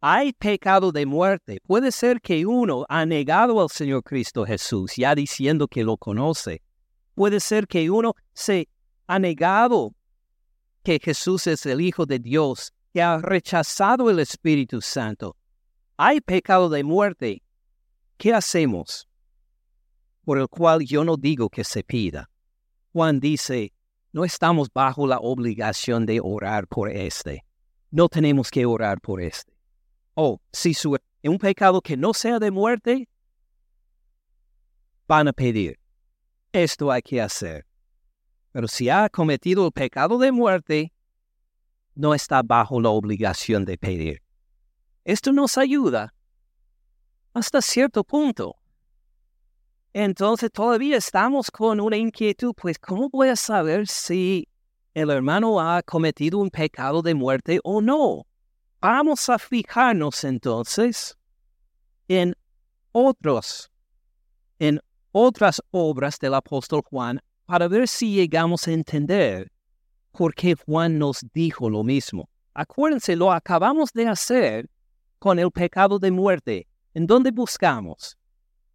[0.00, 1.60] Hay pecado de muerte.
[1.66, 6.62] Puede ser que uno ha negado al Señor Cristo Jesús, ya diciendo que lo conoce.
[7.14, 8.68] Puede ser que uno se
[9.08, 9.92] ha negado
[10.84, 15.36] que Jesús es el Hijo de Dios, que ha rechazado el Espíritu Santo.
[15.96, 17.42] Hay pecado de muerte.
[18.16, 19.08] ¿Qué hacemos?
[20.24, 22.30] Por el cual yo no digo que se pida.
[22.92, 23.72] Juan dice,
[24.12, 27.44] no estamos bajo la obligación de orar por este.
[27.90, 29.57] No tenemos que orar por este.
[30.20, 33.08] Oh, si su, un pecado que no sea de muerte,
[35.06, 35.78] van a pedir.
[36.50, 37.64] Esto hay que hacer.
[38.50, 40.92] Pero si ha cometido el pecado de muerte,
[41.94, 44.20] no está bajo la obligación de pedir.
[45.04, 46.12] Esto nos ayuda
[47.32, 48.56] hasta cierto punto.
[49.92, 54.48] Entonces todavía estamos con una inquietud, pues ¿cómo voy a saber si
[54.94, 58.27] el hermano ha cometido un pecado de muerte o no?
[58.80, 61.16] Vamos a fijarnos entonces
[62.06, 62.36] en
[62.92, 63.72] otros,
[64.60, 69.50] en otras obras del apóstol Juan para ver si llegamos a entender
[70.12, 72.30] por qué Juan nos dijo lo mismo.
[72.54, 74.70] Acuérdense, lo acabamos de hacer
[75.18, 76.68] con el pecado de muerte.
[76.94, 78.16] ¿En dónde buscamos?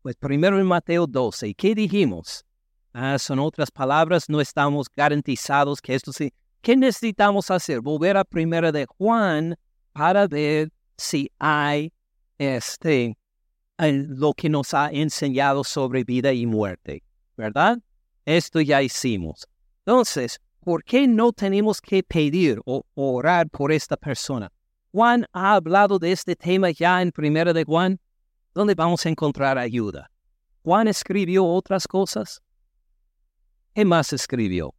[0.01, 2.43] Pues primero en Mateo 12, ¿y qué dijimos?
[2.91, 6.33] Ah, son otras palabras, no estamos garantizados que esto sí.
[6.61, 7.79] ¿Qué necesitamos hacer?
[7.79, 9.55] Volver a primera de Juan
[9.93, 11.91] para ver si hay
[12.37, 13.17] este,
[13.77, 17.03] lo que nos ha enseñado sobre vida y muerte,
[17.37, 17.79] ¿verdad?
[18.25, 19.47] Esto ya hicimos.
[19.85, 24.51] Entonces, ¿por qué no tenemos que pedir o orar por esta persona?
[24.91, 27.99] Juan ha hablado de este tema ya en Primera de Juan.
[28.53, 30.09] ¿Dónde vamos a encontrar ayuda?
[30.63, 32.41] Juan escribió otras cosas.
[33.73, 34.73] ¿Qué más escribió?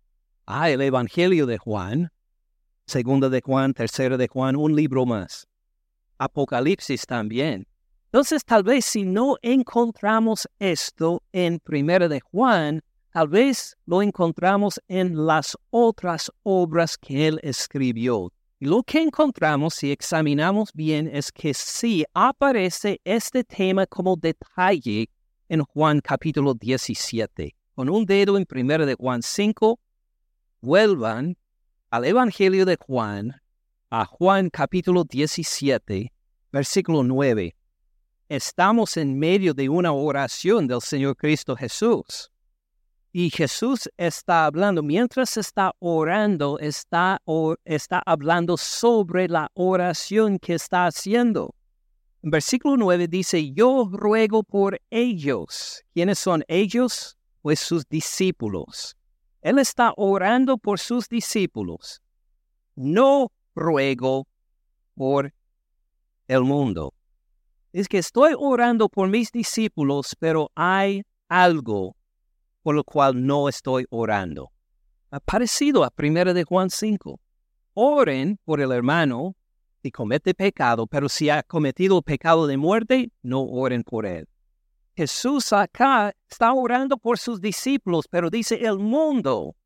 [0.46, 2.10] Ah, el Evangelio de Juan,
[2.86, 5.48] Segunda de Juan, Tercera de Juan, un libro más.
[6.18, 7.66] Apocalipsis también.
[8.06, 14.80] Entonces, tal vez si no encontramos esto en Primera de Juan, tal vez lo encontramos
[14.86, 18.30] en las otras obras que él escribió.
[18.60, 25.08] Lo que encontramos, si examinamos bien, es que sí aparece este tema como detalle
[25.48, 27.54] en Juan capítulo 17.
[27.74, 29.80] Con un dedo en primero de Juan 5,
[30.60, 31.36] vuelvan
[31.94, 33.40] al Evangelio de Juan,
[33.88, 36.12] a Juan capítulo 17,
[36.50, 37.54] versículo 9.
[38.28, 42.32] Estamos en medio de una oración del Señor Cristo Jesús.
[43.12, 47.22] Y Jesús está hablando, mientras está orando, está,
[47.64, 51.54] está hablando sobre la oración que está haciendo.
[52.24, 55.84] En versículo 9 dice, yo ruego por ellos.
[55.92, 57.16] ¿Quiénes son ellos?
[57.40, 58.96] Pues sus discípulos.
[59.44, 62.00] Él está orando por sus discípulos.
[62.74, 64.26] No ruego
[64.94, 65.34] por
[66.26, 66.94] el mundo.
[67.70, 71.94] Es que estoy orando por mis discípulos, pero hay algo
[72.62, 74.50] por lo cual no estoy orando.
[75.26, 77.20] Parecido a 1 de Juan 5.
[77.74, 79.36] Oren por el hermano
[79.82, 84.26] si comete pecado, pero si ha cometido pecado de muerte, no oren por él.
[84.96, 89.56] Jesús acá está orando por sus discípulos, pero dice el mundo,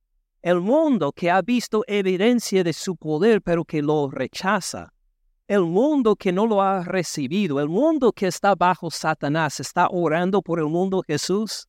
[0.41, 4.93] el mundo que ha visto evidencia de su poder, pero que lo rechaza.
[5.47, 10.43] El mundo que no lo ha recibido, el mundo que está bajo Satanás, está orando
[10.43, 11.69] por el mundo Jesús.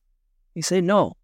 [0.54, 1.16] Dice, no,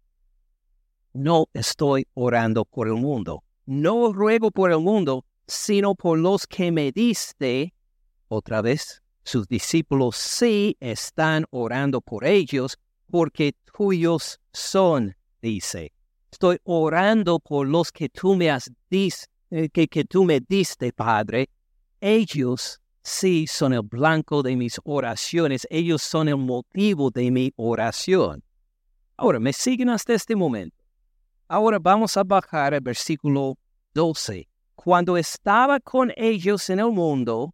[1.13, 3.43] no estoy orando por el mundo.
[3.65, 7.73] No ruego por el mundo, sino por los que me diste.
[8.27, 12.77] Otra vez, sus discípulos sí están orando por ellos,
[13.11, 15.91] porque tuyos son, dice.
[16.31, 20.93] Estoy orando por los que tú me has dis, eh, que, que tú me diste,
[20.93, 21.49] Padre.
[21.99, 28.41] Ellos sí son el blanco de mis oraciones, ellos son el motivo de mi oración.
[29.17, 30.85] Ahora, ¿me siguen hasta este momento?
[31.49, 33.57] Ahora vamos a bajar al versículo
[33.93, 34.47] 12.
[34.75, 37.53] Cuando estaba con ellos en el mundo,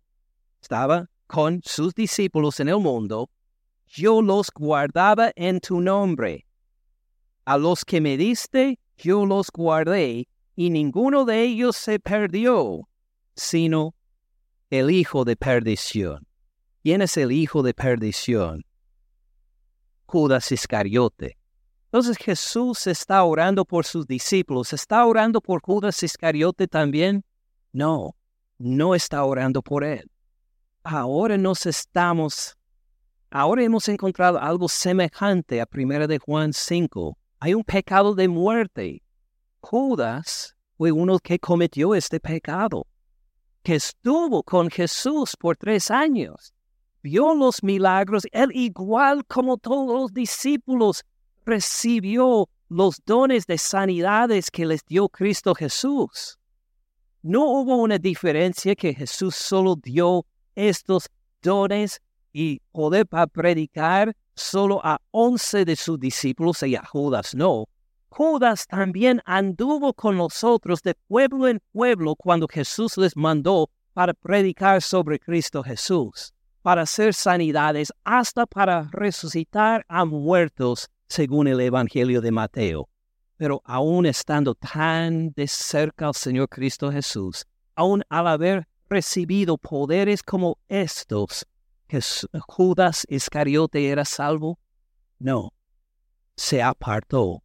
[0.62, 3.32] estaba con sus discípulos en el mundo,
[3.88, 6.46] yo los guardaba en tu nombre.
[7.44, 12.88] A los que me diste, yo los guardé, y ninguno de ellos se perdió,
[13.36, 13.96] sino
[14.70, 16.28] el hijo de perdición.
[16.84, 18.64] ¿Quién es el hijo de perdición?
[20.06, 21.40] Judas Iscariote.
[21.86, 24.72] Entonces Jesús está orando por sus discípulos.
[24.72, 27.26] ¿Está orando por Judas Iscariote también?
[27.72, 28.16] No,
[28.60, 30.13] no está orando por él.
[30.84, 32.58] Ahora nos estamos,
[33.32, 37.18] ahora hemos encontrado algo semejante a 1 de Juan 5.
[37.40, 39.02] Hay un pecado de muerte.
[39.62, 42.86] Judas fue uno que cometió este pecado,
[43.64, 46.54] que estuvo con Jesús por tres años
[47.04, 51.04] vio los milagros, él igual como todos los discípulos
[51.46, 56.40] recibió los dones de sanidades que les dio Cristo Jesús.
[57.22, 60.26] No hubo una diferencia que Jesús solo dio
[60.56, 61.10] estos
[61.42, 62.02] dones
[62.32, 67.66] y poder para predicar solo a once de sus discípulos y a Judas no.
[68.10, 74.82] Judas también anduvo con nosotros de pueblo en pueblo cuando Jesús les mandó para predicar
[74.82, 76.34] sobre Cristo Jesús
[76.64, 82.90] para hacer sanidades, hasta para resucitar a muertos, según el Evangelio de Mateo.
[83.36, 87.46] Pero aún estando tan de cerca al Señor Cristo Jesús,
[87.76, 91.48] aún al haber recibido poderes como estos,
[92.48, 94.60] Judas Iscariote era salvo?
[95.20, 95.52] No,
[96.36, 97.44] se apartó,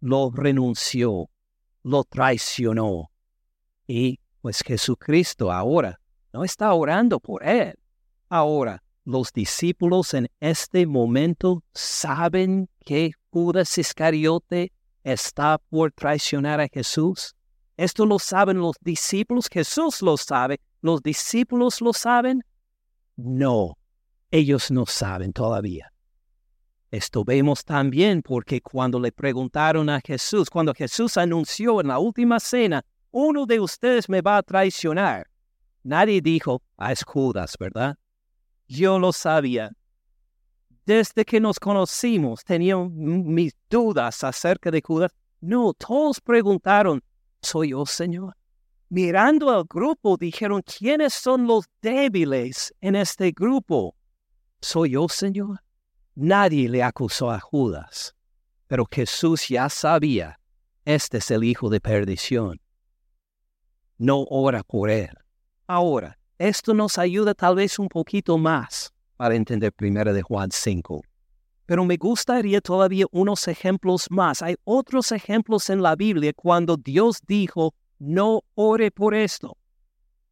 [0.00, 1.28] lo renunció,
[1.82, 3.10] lo traicionó.
[3.86, 6.00] Y pues Jesucristo ahora
[6.32, 7.78] no está orando por él,
[8.28, 14.72] Ahora, los discípulos en este momento saben que Judas Iscariote
[15.04, 17.36] está por traicionar a Jesús.
[17.76, 22.42] Esto lo saben los discípulos, Jesús lo sabe, los discípulos lo saben.
[23.16, 23.76] No,
[24.30, 25.92] ellos no saben todavía.
[26.90, 32.38] Esto vemos también porque cuando le preguntaron a Jesús, cuando Jesús anunció en la última
[32.38, 35.26] cena, uno de ustedes me va a traicionar,
[35.82, 37.96] nadie dijo, ah, es Judas, ¿verdad?
[38.68, 39.72] Yo lo sabía.
[40.84, 45.10] Desde que nos conocimos tenía mis dudas acerca de Judas.
[45.40, 47.02] No, todos preguntaron,
[47.42, 48.36] ¿soy yo, Señor?
[48.88, 53.96] Mirando al grupo, dijeron, ¿quiénes son los débiles en este grupo?
[54.60, 55.60] ¿Soy yo, Señor?
[56.14, 58.14] Nadie le acusó a Judas,
[58.68, 60.38] pero Jesús ya sabía,
[60.84, 62.60] este es el hijo de perdición.
[63.98, 65.10] No ora por él.
[65.66, 71.02] Ahora, esto nos ayuda tal vez un poquito más para entender primero de Juan 5.
[71.66, 74.42] Pero me gustaría todavía unos ejemplos más.
[74.42, 79.56] Hay otros ejemplos en la Biblia cuando Dios dijo, no ore por esto.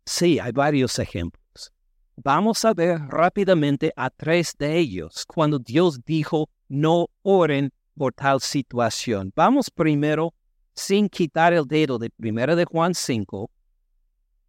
[0.04, 1.72] Sí, hay varios ejemplos.
[2.16, 8.40] Vamos a ver rápidamente a tres de ellos cuando Dios dijo, no oren por tal
[8.40, 9.32] situación.
[9.34, 10.34] Vamos primero,
[10.74, 13.50] sin quitar el dedo de primero de Juan 5,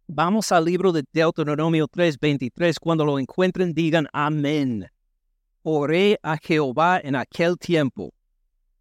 [0.08, 2.78] Vamos al libro de Deuteronomio 3:23.
[2.78, 4.88] Cuando lo encuentren, digan amén.
[5.64, 8.14] Oré a Jehová en aquel tiempo,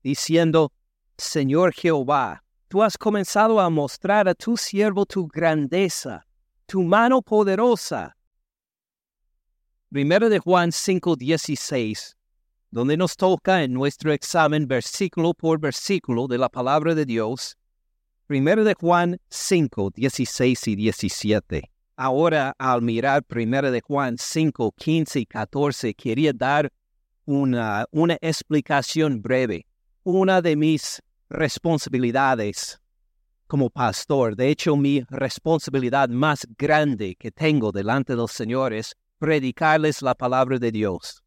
[0.03, 0.71] diciendo,
[1.17, 6.25] Señor Jehová, tú has comenzado a mostrar a tu siervo tu grandeza,
[6.65, 8.15] tu mano poderosa.
[9.89, 12.15] Primero de Juan 5:16,
[12.71, 17.57] donde nos toca en nuestro examen versículo por versículo de la palabra de Dios,
[18.27, 21.71] Primero de Juan 5, 16 y 17.
[21.95, 26.73] Ahora, al mirar Primero de Juan 5, 15 y 14, quería dar
[27.25, 29.67] una, una explicación breve.
[30.03, 32.79] Una de mis responsabilidades
[33.47, 40.01] como pastor, de hecho mi responsabilidad más grande que tengo delante del Señor es predicarles
[40.01, 41.21] la palabra de Dios,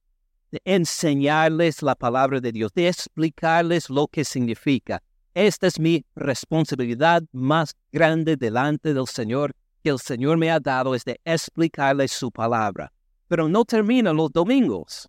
[0.51, 5.03] de enseñarles la palabra de Dios, de explicarles lo que significa,
[5.35, 10.97] esta es mi responsabilidad más grande delante del Señor que el Señor me ha dado,
[10.97, 12.93] es de explicarle su palabra.
[13.29, 15.09] Pero no termina los domingos.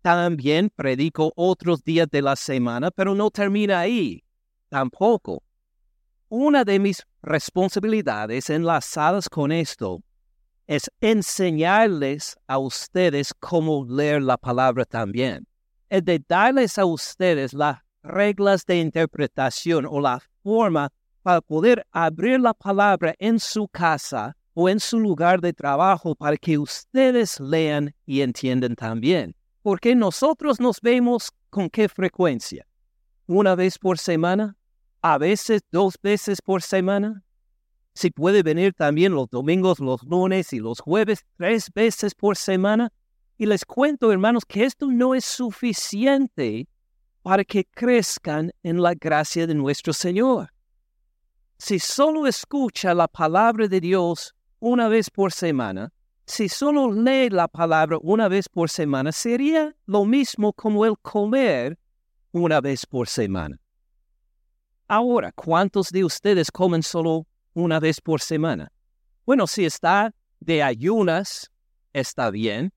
[0.00, 4.22] También predico otros días de la semana, pero no termina ahí.
[4.68, 5.42] Tampoco.
[6.28, 10.02] Una de mis responsabilidades enlazadas con esto
[10.66, 15.46] es enseñarles a ustedes cómo leer la palabra también.
[15.88, 20.90] Es de darles a ustedes la reglas de interpretación o la forma
[21.22, 26.36] para poder abrir la palabra en su casa o en su lugar de trabajo para
[26.36, 29.34] que ustedes lean y entiendan también.
[29.62, 32.66] Porque nosotros nos vemos con qué frecuencia?
[33.26, 34.56] ¿Una vez por semana?
[35.00, 37.24] ¿A veces dos veces por semana?
[37.94, 42.92] Si puede venir también los domingos, los lunes y los jueves tres veces por semana.
[43.38, 46.68] Y les cuento, hermanos, que esto no es suficiente
[47.22, 50.50] para que crezcan en la gracia de nuestro Señor.
[51.56, 55.90] si solo escucha la palabra de Dios una vez por semana,
[56.26, 61.78] si solo lee la palabra una vez por semana, sería lo mismo como el comer
[62.34, 63.60] una vez por semana.
[64.88, 68.72] Ahora, ¿cuántos de ustedes comen solo una vez por semana?
[69.24, 71.52] Bueno, si está de ayunas,
[71.92, 72.72] está bien,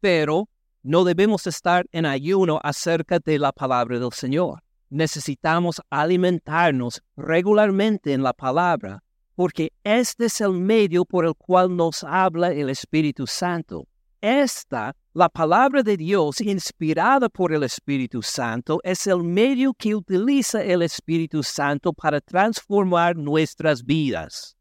[0.00, 0.48] pero
[0.82, 4.62] no debemos estar en ayuno acerca de la palabra del Señor.
[4.88, 9.02] Necesitamos alimentarnos regularmente en la palabra,
[9.34, 13.86] porque este es el medio por el cual nos habla el Espíritu Santo.
[14.20, 20.62] Esta, la palabra de Dios inspirada por el Espíritu Santo, es el medio que utiliza
[20.62, 24.56] el Espíritu Santo para transformar nuestras vidas.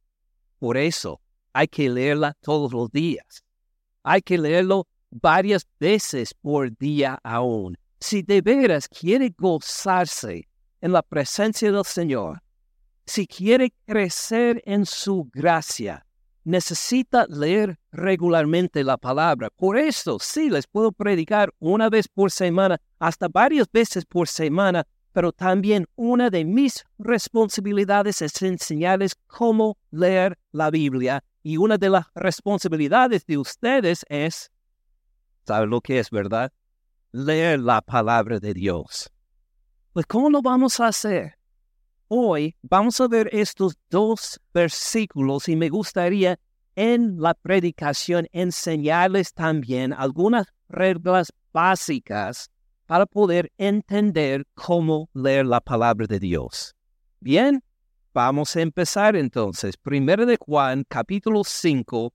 [0.59, 1.19] Por eso
[1.53, 3.43] hay que leerla todos los días.
[4.03, 7.77] Hay que leerlo varias veces por día aún.
[7.99, 10.47] Si de veras quiere gozarse
[10.81, 12.43] en la presencia del Señor,
[13.07, 16.06] si quiere crecer en su gracia,
[16.47, 19.49] necesita leer regularmente la palabra.
[19.49, 24.87] Por eso, sí, les puedo predicar una vez por semana, hasta varias veces por semana,
[25.11, 31.89] pero también una de mis responsabilidades es enseñarles cómo leer la Biblia y una de
[31.89, 34.49] las responsabilidades de ustedes es,
[35.45, 36.53] ¿saben lo que es, verdad?
[37.11, 39.11] Leer la palabra de Dios.
[39.91, 41.36] Pues, ¿cómo lo vamos a hacer?
[42.09, 46.39] Hoy vamos a ver estos dos versículos y me gustaría
[46.73, 52.49] en la predicación enseñarles también algunas reglas básicas
[52.85, 56.73] para poder entender cómo leer la palabra de Dios.
[57.19, 57.61] Bien,
[58.13, 59.75] vamos a empezar entonces.
[59.75, 62.13] Primero de Juan, capítulo 5,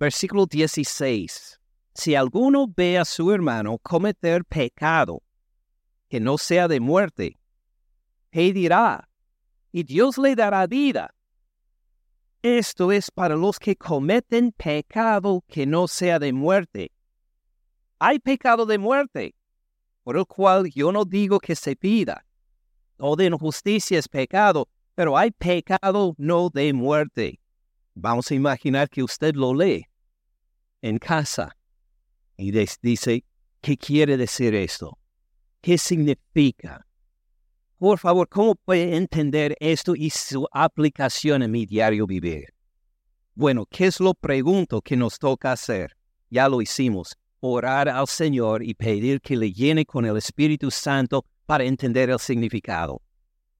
[0.00, 1.60] versículo 16.
[1.92, 5.22] Si alguno ve a su hermano cometer pecado
[6.08, 7.36] que no sea de muerte,
[8.30, 9.06] ¿qué dirá?
[9.76, 11.14] Y Dios le dará vida.
[12.40, 16.92] Esto es para los que cometen pecado que no sea de muerte.
[17.98, 19.34] Hay pecado de muerte,
[20.02, 22.24] por el cual yo no digo que se pida.
[22.96, 27.38] Todo de injusticia es pecado, pero hay pecado no de muerte.
[27.92, 29.84] Vamos a imaginar que usted lo lee
[30.80, 31.54] en casa
[32.38, 32.50] y
[32.80, 33.24] dice,
[33.60, 34.98] ¿qué quiere decir esto?
[35.60, 36.85] ¿Qué significa?
[37.78, 42.54] Por favor, ¿cómo puede entender esto y su aplicación en mi diario vivir?
[43.34, 45.94] Bueno, ¿qué es lo pregunto que nos toca hacer?
[46.30, 51.26] Ya lo hicimos, orar al Señor y pedir que le llene con el Espíritu Santo
[51.44, 53.02] para entender el significado.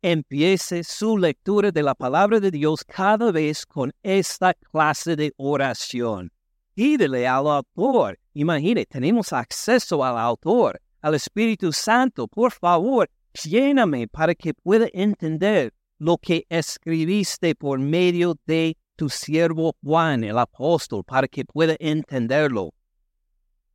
[0.00, 6.32] Empiece su lectura de la palabra de Dios cada vez con esta clase de oración.
[6.72, 8.18] Pídele al autor.
[8.32, 12.26] Imagine, tenemos acceso al autor, al Espíritu Santo.
[12.26, 13.10] Por favor,
[13.44, 20.38] lléname para que pueda entender lo que escribiste por medio de tu siervo Juan, el
[20.38, 22.72] apóstol, para que pueda entenderlo.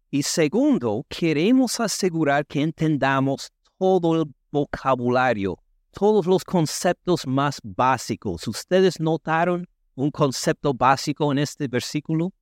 [0.09, 5.57] Y segundo, queremos asegurar que entendamos todo el vocabulario,
[5.91, 8.47] todos los conceptos más básicos.
[8.47, 12.33] ¿Ustedes notaron un concepto básico en este versículo?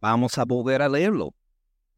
[0.00, 1.34] Vamos a volver a leerlo.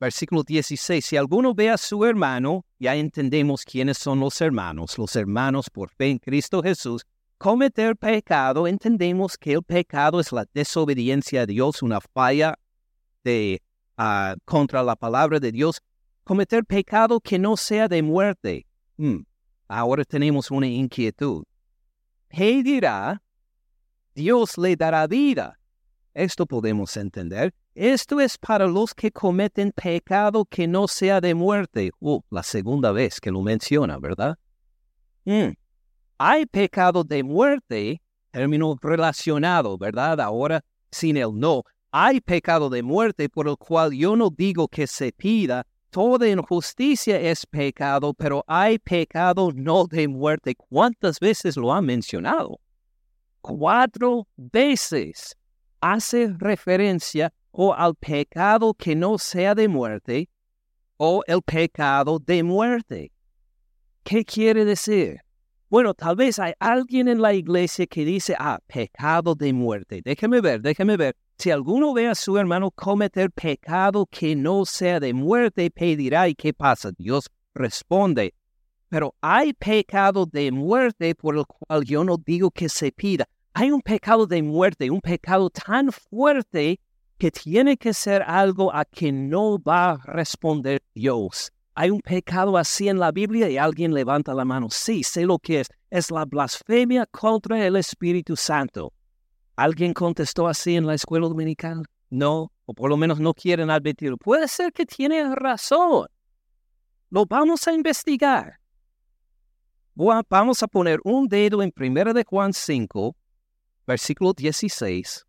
[0.00, 1.04] Versículo 16.
[1.04, 4.98] Si alguno ve a su hermano, ya entendemos quiénes son los hermanos.
[4.98, 7.04] Los hermanos por fe en Cristo Jesús.
[7.38, 12.58] Cometer pecado, entendemos que el pecado es la desobediencia a Dios, una falla
[13.96, 15.80] ah, contra la palabra de Dios.
[16.24, 18.66] Cometer pecado que no sea de muerte.
[18.96, 19.22] Hmm,
[19.68, 21.44] ahora tenemos una inquietud.
[22.28, 23.22] ¿Qué dirá?
[24.14, 25.58] Dios le dará vida.
[26.14, 27.52] Esto podemos entender.
[27.74, 31.90] Esto es para los que cometen pecado que no sea de muerte.
[31.98, 34.38] Uh, la segunda vez que lo menciona, ¿verdad?
[35.24, 35.54] Mm.
[36.18, 38.00] Hay pecado de muerte,
[38.30, 40.20] término relacionado, ¿verdad?
[40.20, 41.64] Ahora sin el no.
[41.90, 45.66] Hay pecado de muerte por el cual yo no digo que se pida.
[45.90, 50.54] Toda injusticia es pecado, pero hay pecado no de muerte.
[50.54, 52.60] ¿Cuántas veces lo ha mencionado?
[53.40, 55.36] Cuatro veces
[55.80, 60.28] hace referencia o al pecado que no sea de muerte,
[60.96, 63.12] o el pecado de muerte.
[64.02, 65.20] ¿Qué quiere decir?
[65.70, 70.02] Bueno, tal vez hay alguien en la iglesia que dice, ah, pecado de muerte.
[70.04, 71.16] Déjeme ver, déjeme ver.
[71.38, 76.34] Si alguno ve a su hermano cometer pecado que no sea de muerte, pedirá, ¿y
[76.34, 76.90] qué pasa?
[76.96, 78.34] Dios responde,
[78.88, 83.28] pero hay pecado de muerte por el cual yo no digo que se pida.
[83.52, 86.80] Hay un pecado de muerte, un pecado tan fuerte
[87.18, 91.52] que tiene que ser algo a que no va a responder Dios.
[91.74, 94.68] Hay un pecado así en la Biblia y alguien levanta la mano.
[94.70, 95.68] Sí, sé lo que es.
[95.90, 98.92] es la blasfemia contra el Espíritu Santo.
[99.56, 101.84] ¿Alguien contestó así en la escuela dominical?
[102.10, 104.16] No, o por lo menos no quieren admitirlo.
[104.16, 106.06] Puede ser que tiene razón.
[107.10, 108.58] Lo vamos a investigar.
[109.94, 113.14] Vamos a poner un dedo en 1 de Juan 5,
[113.86, 115.24] versículo 16,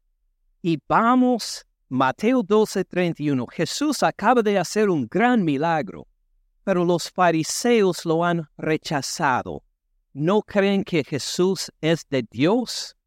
[0.64, 1.64] y vamos,
[1.96, 3.48] Mateo 12, 31.
[3.48, 6.06] Jesús acaba de hacer un gran milagro,
[6.66, 9.64] pero los fariseos lo han rechazado.
[10.12, 12.98] No creen que Jesús es de Dios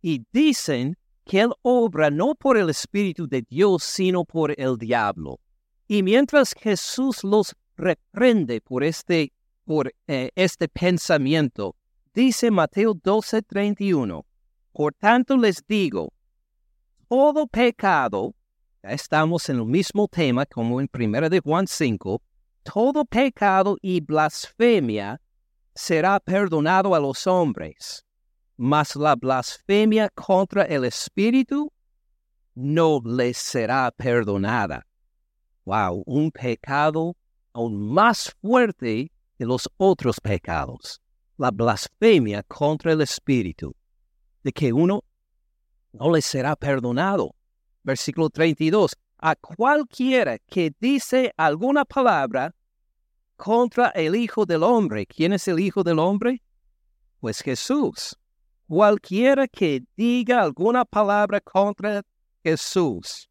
[0.00, 5.38] y dicen que Él obra no por el Espíritu de Dios, sino por el diablo.
[5.86, 9.32] Y mientras Jesús los reprende por este,
[9.64, 11.76] por, eh, este pensamiento,
[12.12, 14.24] dice Mateo 12:31,
[14.72, 16.12] por tanto les digo,
[17.12, 18.34] todo pecado,
[18.82, 22.22] ya estamos en el mismo tema como en 1 de Juan 5,
[22.62, 25.20] todo pecado y blasfemia
[25.74, 28.02] será perdonado a los hombres
[28.56, 31.70] mas la blasfemia contra el Espíritu
[32.54, 34.86] no les será perdonada.
[35.66, 37.14] Wow, un pecado
[37.52, 40.98] aún más fuerte que los otros pecados.
[41.36, 43.74] La blasfemia contra el Espíritu,
[44.44, 45.02] de que uno
[45.92, 47.34] no le será perdonado.
[47.82, 48.96] Versículo 32.
[49.18, 52.54] A cualquiera que dice alguna palabra
[53.36, 55.06] contra el Hijo del Hombre.
[55.06, 56.42] ¿Quién es el Hijo del Hombre?
[57.20, 58.16] Pues Jesús.
[58.68, 62.02] Cualquiera que diga alguna palabra contra
[62.42, 63.28] Jesús,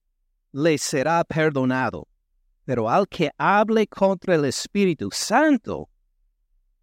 [0.52, 2.08] le será perdonado.
[2.64, 5.90] Pero al que hable contra el Espíritu Santo,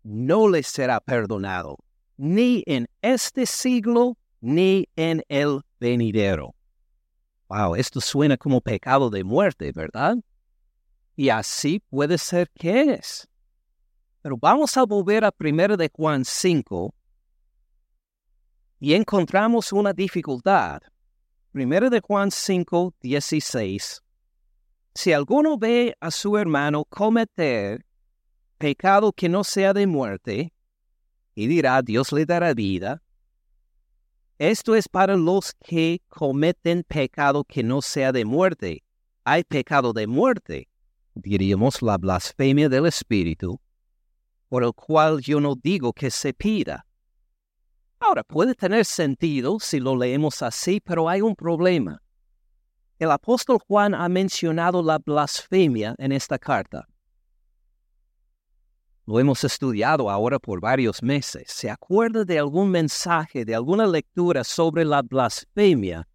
[0.03, 1.77] no le será perdonado,
[2.17, 6.55] ni en este siglo, ni en el venidero.
[7.49, 10.17] Wow, esto suena como pecado de muerte, ¿verdad?
[11.17, 13.29] Y así puede ser que es.
[14.23, 16.95] Pero vamos a volver a 1 de Juan 5,
[18.81, 20.81] y encontramos una dificultad.
[21.51, 24.03] Primero de Juan 5, 16.
[24.95, 27.85] Si alguno ve a su hermano cometer
[28.59, 30.53] pecado que no sea de muerte,
[31.35, 33.03] y dirá, Dios le dará vida,
[34.39, 38.85] esto es para los que cometen pecado que no sea de muerte.
[39.25, 40.69] Hay pecado de muerte,
[41.15, 43.61] diríamos la blasfemia del Espíritu,
[44.49, 46.87] por el cual yo no digo que se pida.
[48.01, 52.01] Ahora, puede tener sentido si lo leemos así, pero hay un problema.
[52.99, 56.89] El apóstol Juan ha mencionado la blasfemia en esta carta.
[59.09, 61.45] Lo hemos estudiado ahora por varios meses.
[61.47, 66.07] ¿Se acuerda de algún mensaje, de alguna lectura sobre la blasfemia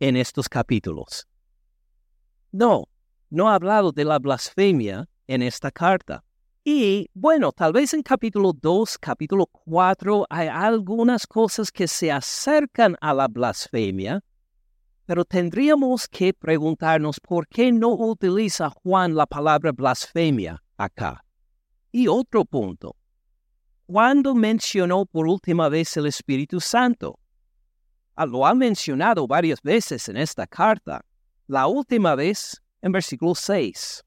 [0.00, 1.26] en estos capítulos?
[2.52, 2.88] No,
[3.30, 6.22] no ha hablado de la blasfemia en esta carta.
[6.62, 12.98] Y bueno, tal vez en capítulo 2, capítulo 4 hay algunas cosas que se acercan
[13.00, 14.22] a la blasfemia,
[15.06, 21.22] pero tendríamos que preguntarnos por qué no utiliza Juan la palabra blasfemia acá.
[21.92, 22.96] Y otro punto,
[23.86, 27.18] ¿cuándo mencionó por última vez el Espíritu Santo?
[28.14, 31.04] Ah, lo ha mencionado varias veces en esta carta.
[31.46, 34.02] La última vez en versículo 6.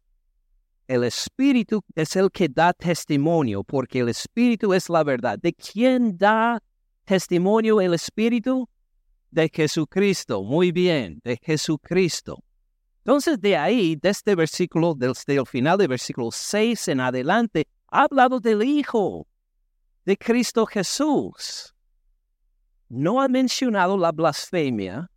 [0.87, 5.37] El Espíritu es el que da testimonio, porque el Espíritu es la verdad.
[5.37, 6.59] ¿De quién da
[7.05, 8.67] testimonio el Espíritu?
[9.29, 10.41] De Jesucristo.
[10.41, 12.43] Muy bien, de Jesucristo.
[13.09, 18.03] Entonces de ahí, de este versículo, desde el final del versículo 6 en adelante, ha
[18.03, 19.25] hablado del Hijo,
[20.05, 21.73] de Cristo Jesús.
[22.87, 25.09] No ha mencionado la blasfemia.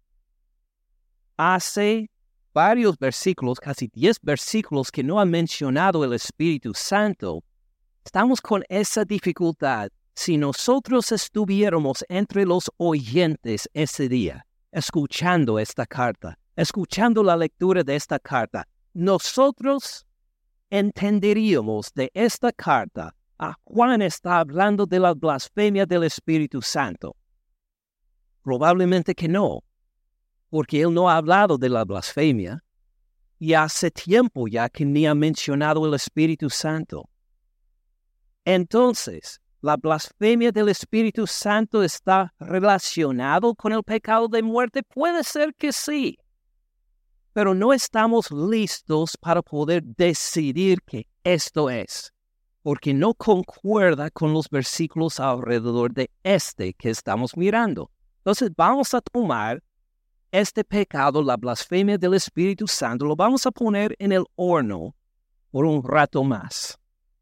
[1.37, 2.11] Hace
[2.55, 7.45] varios versículos, casi diez versículos que no ha mencionado el Espíritu Santo,
[8.03, 9.91] estamos con esa dificultad.
[10.15, 17.97] Si nosotros estuviéramos entre los oyentes ese día, escuchando esta carta, escuchando la lectura de
[17.97, 20.07] esta carta, nosotros
[20.71, 27.17] entenderíamos de esta carta a Juan está hablando de la blasfemia del Espíritu Santo.
[28.43, 29.65] Probablemente que no,
[30.49, 32.63] porque él no ha hablado de la blasfemia
[33.39, 37.09] y hace tiempo ya que ni ha mencionado el Espíritu Santo.
[38.45, 44.83] Entonces, ¿la blasfemia del Espíritu Santo está relacionado con el pecado de muerte?
[44.85, 46.17] Puede ser que sí,
[47.33, 52.13] pero no estamos listos para poder decidir que esto es,
[52.63, 57.91] porque no concuerda con los versículos alrededor de este que estamos mirando.
[58.19, 59.63] Entonces vamos a tomar
[60.31, 64.95] este pecado, la blasfemia del Espíritu Santo, lo vamos a poner en el horno
[65.51, 66.79] por un rato más.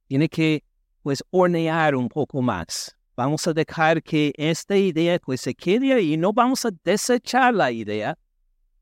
[0.07, 0.63] Tiene que,
[1.03, 6.17] pues, hornear un poco más vamos a dejar que esta idea pues se quede ahí,
[6.17, 8.17] no vamos a desechar la idea,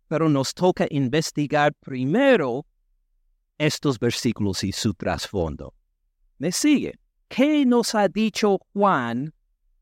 [0.09, 2.67] pero nos toca investigar primero
[3.59, 5.75] estos versículos y su trasfondo.
[6.39, 6.99] ¿Me sigue?
[7.29, 9.35] ¿Qué nos ha dicho Juan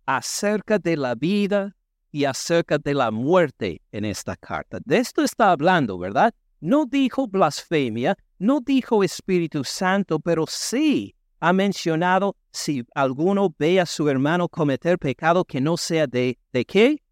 [0.05, 1.77] acerca de la vida
[2.11, 4.79] y acerca de la muerte en esta carta?
[4.85, 6.35] De esto está hablando, ¿verdad?
[6.61, 13.87] No dijo blasfemia, no dijo Espíritu Santo, pero sí ha mencionado si alguno ve a
[13.87, 17.03] su hermano cometer pecado que no sea de, ¿de qué?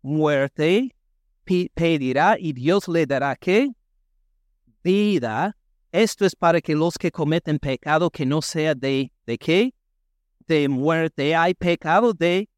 [0.00, 0.94] Muerte,
[1.44, 3.70] pedirá y Dios le dará qué?
[4.82, 5.56] Vida.
[5.90, 9.74] Esto es para que los que cometen pecado que no sea de, ¿de qué?
[10.46, 11.36] De muerte.
[11.36, 12.48] Hay pecado de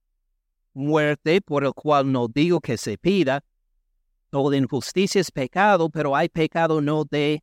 [0.73, 3.43] muerte por el cual no digo que se pida.
[4.31, 7.43] Toda injusticia es pecado, pero hay pecado no de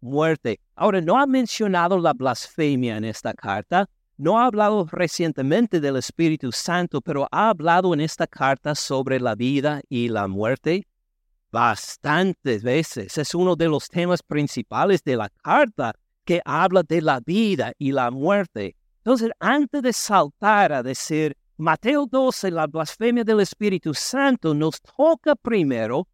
[0.00, 0.60] muerte.
[0.74, 6.52] Ahora, no ha mencionado la blasfemia en esta carta, no ha hablado recientemente del Espíritu
[6.52, 10.86] Santo, pero ha hablado en esta carta sobre la vida y la muerte
[11.50, 13.16] bastantes veces.
[13.18, 15.94] Es uno de los temas principales de la carta
[16.24, 18.76] que habla de la vida y la muerte.
[18.98, 25.34] Entonces, antes de saltar a decir Mateo 12, la blasfemia del Espíritu Santo, nos toca
[25.34, 26.06] primero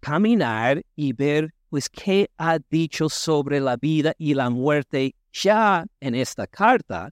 [0.00, 6.14] caminar y ver pues qué ha dicho sobre la vida y la muerte ya en
[6.14, 7.10] esta carta,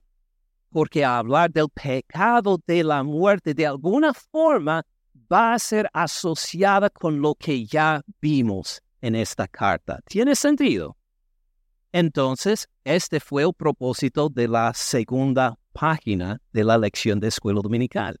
[0.71, 4.83] porque hablar del pecado de la muerte de alguna forma
[5.31, 9.99] va a ser asociada con lo que ya vimos en esta carta.
[10.07, 10.97] ¿Tiene sentido?
[11.91, 18.19] Entonces, este fue el propósito de la segunda página de la lección de escuela dominical.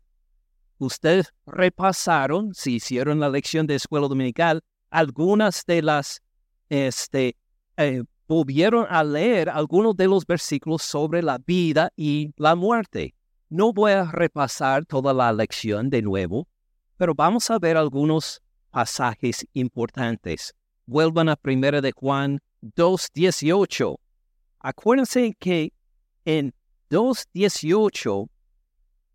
[0.77, 6.21] Ustedes repasaron, si hicieron la lección de escuela dominical, algunas de las
[6.69, 7.37] este,
[7.77, 13.13] eh, volvieron a leer algunos de los versículos sobre la vida y la muerte.
[13.49, 16.47] No voy a repasar toda la lección de nuevo,
[16.95, 20.53] pero vamos a ver algunos pasajes importantes.
[20.85, 23.97] Vuelvan a 1 de Juan 2.18.
[24.61, 25.73] Acuérdense que
[26.23, 26.53] en
[26.89, 28.29] 2.18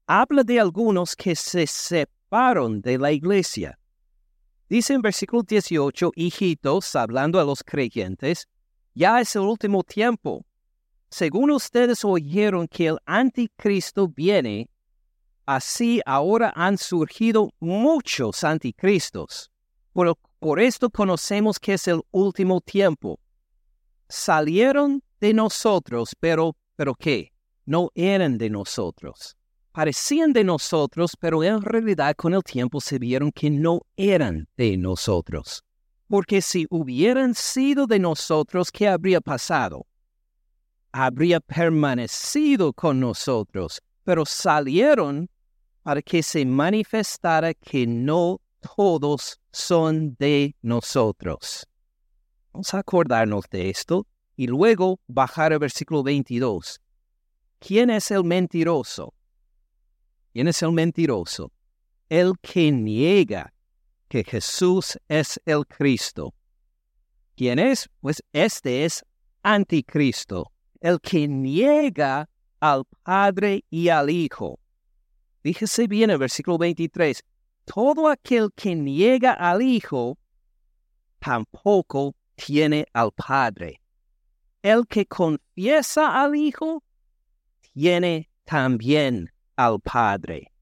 [0.06, 3.78] habla de algunos que se separan de la iglesia.
[4.68, 8.46] Dice en versículo 18, hijitos, hablando a los creyentes,
[8.96, 10.44] ya es el último tiempo.
[11.10, 14.68] Según ustedes oyeron que el anticristo viene,
[15.44, 19.50] así ahora han surgido muchos anticristos.
[19.92, 23.20] Por, esto conocemos que es el último tiempo.
[24.08, 27.32] Salieron de nosotros, pero, pero ¿qué?
[27.66, 29.36] No eran de nosotros
[29.76, 34.78] parecían de nosotros, pero en realidad con el tiempo se vieron que no eran de
[34.78, 35.65] nosotros.
[36.08, 39.86] Porque si hubieran sido de nosotros, ¿qué habría pasado?
[40.92, 45.28] Habría permanecido con nosotros, pero salieron
[45.82, 48.40] para que se manifestara que no
[48.76, 51.66] todos son de nosotros.
[52.52, 56.80] Vamos a acordarnos de esto y luego bajar al versículo 22.
[57.58, 59.12] ¿Quién es el mentiroso?
[60.32, 61.52] ¿Quién es el mentiroso?
[62.08, 63.52] El que niega
[64.08, 66.34] que Jesús es el Cristo.
[67.36, 67.88] ¿Quién es?
[68.00, 69.04] Pues este es
[69.42, 72.28] anticristo, el que niega
[72.60, 74.58] al Padre y al Hijo.
[75.42, 77.22] Fíjese bien el versículo 23.
[77.64, 80.18] Todo aquel que niega al Hijo
[81.18, 83.80] tampoco tiene al Padre.
[84.62, 86.82] El que confiesa al Hijo
[87.60, 90.52] tiene también al Padre.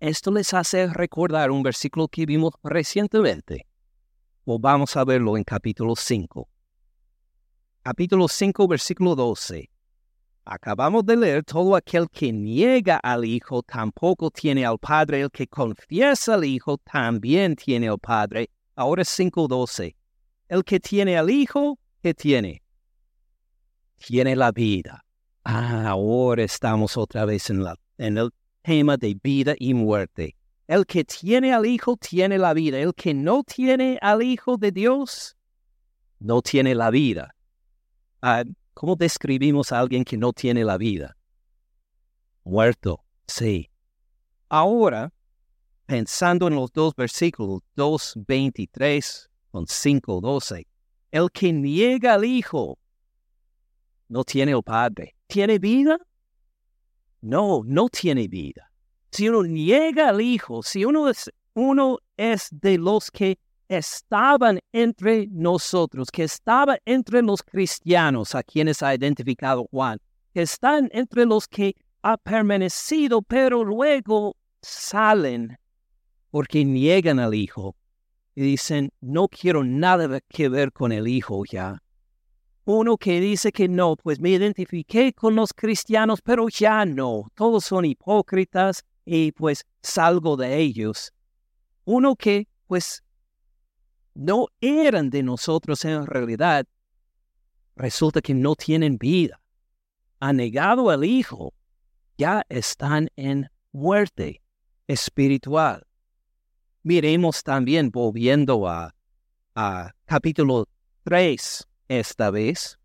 [0.00, 3.66] Esto les hace recordar un versículo que vimos recientemente.
[4.44, 6.46] O vamos a verlo en capítulo 5.
[7.82, 9.70] Capítulo 5, versículo 12.
[10.44, 15.46] Acabamos de leer, todo aquel que niega al Hijo tampoco tiene al Padre, el que
[15.46, 18.50] confiesa al Hijo también tiene al Padre.
[18.74, 19.96] Ahora 5.12.
[20.48, 22.62] El que tiene al Hijo, ¿qué tiene?
[23.96, 25.02] Tiene la vida.
[25.42, 28.30] Ah, ahora estamos otra vez en el
[28.66, 30.36] tema de vida y muerte.
[30.66, 32.80] El que tiene al Hijo tiene la vida.
[32.80, 35.36] El que no tiene al Hijo de Dios
[36.18, 37.32] no tiene la vida.
[38.20, 38.42] Ah,
[38.74, 41.16] ¿Cómo describimos a alguien que no tiene la vida?
[42.42, 43.70] Muerto, sí.
[44.48, 45.12] Ahora,
[45.86, 50.66] pensando en los dos versículos, 2.23 con 5.12,
[51.12, 52.78] el que niega al Hijo
[54.08, 55.14] no tiene el Padre.
[55.28, 55.98] ¿Tiene vida?
[57.26, 58.70] No, no tiene vida.
[59.10, 63.36] Si uno niega al Hijo, si uno es, uno es de los que
[63.68, 69.98] estaban entre nosotros, que estaba entre los cristianos a quienes ha identificado Juan,
[70.32, 75.58] que están entre los que ha permanecido, pero luego salen
[76.30, 77.74] porque niegan al Hijo
[78.36, 81.82] y dicen, no quiero nada que ver con el Hijo ya.
[82.68, 87.64] Uno que dice que no, pues me identifiqué con los cristianos, pero ya no, todos
[87.64, 91.12] son hipócritas y pues salgo de ellos.
[91.84, 93.04] Uno que pues
[94.14, 96.66] no eran de nosotros en realidad,
[97.76, 99.40] resulta que no tienen vida.
[100.18, 101.54] Han negado al Hijo,
[102.18, 104.42] ya están en muerte
[104.88, 105.86] espiritual.
[106.82, 108.92] Miremos también, volviendo a,
[109.54, 110.66] a capítulo
[111.04, 112.78] 3, esta vez.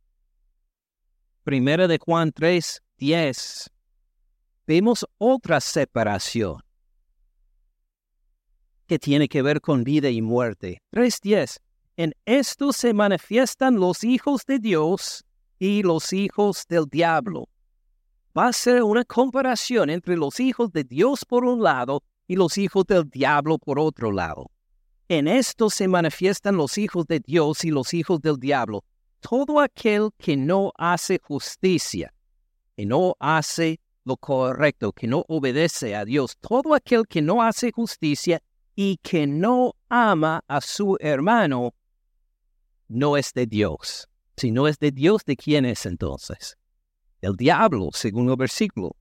[1.43, 3.69] Primera de Juan 3, 10.
[4.67, 6.61] Vemos otra separación
[8.85, 10.81] que tiene que ver con vida y muerte.
[10.91, 11.59] 3.10.
[11.97, 15.23] En esto se manifiestan los hijos de Dios
[15.57, 17.49] y los hijos del diablo.
[18.37, 22.57] Va a ser una comparación entre los hijos de Dios por un lado y los
[22.57, 24.51] hijos del diablo por otro lado.
[25.09, 28.83] En esto se manifiestan los hijos de Dios y los hijos del diablo
[29.21, 32.13] todo aquel que no hace justicia,
[32.75, 37.71] que no hace lo correcto, que no obedece a Dios, todo aquel que no hace
[37.71, 38.41] justicia
[38.75, 41.73] y que no ama a su hermano,
[42.87, 44.07] no es de Dios.
[44.35, 46.57] Si no es de Dios, ¿de quién es entonces?
[47.21, 48.95] El diablo, según el versículo.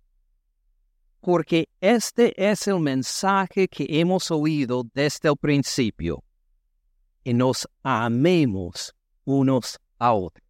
[1.21, 6.23] Porque este es el mensaje que hemos oído desde el principio,
[7.25, 8.95] que nos amemos
[9.25, 10.45] unos a otros.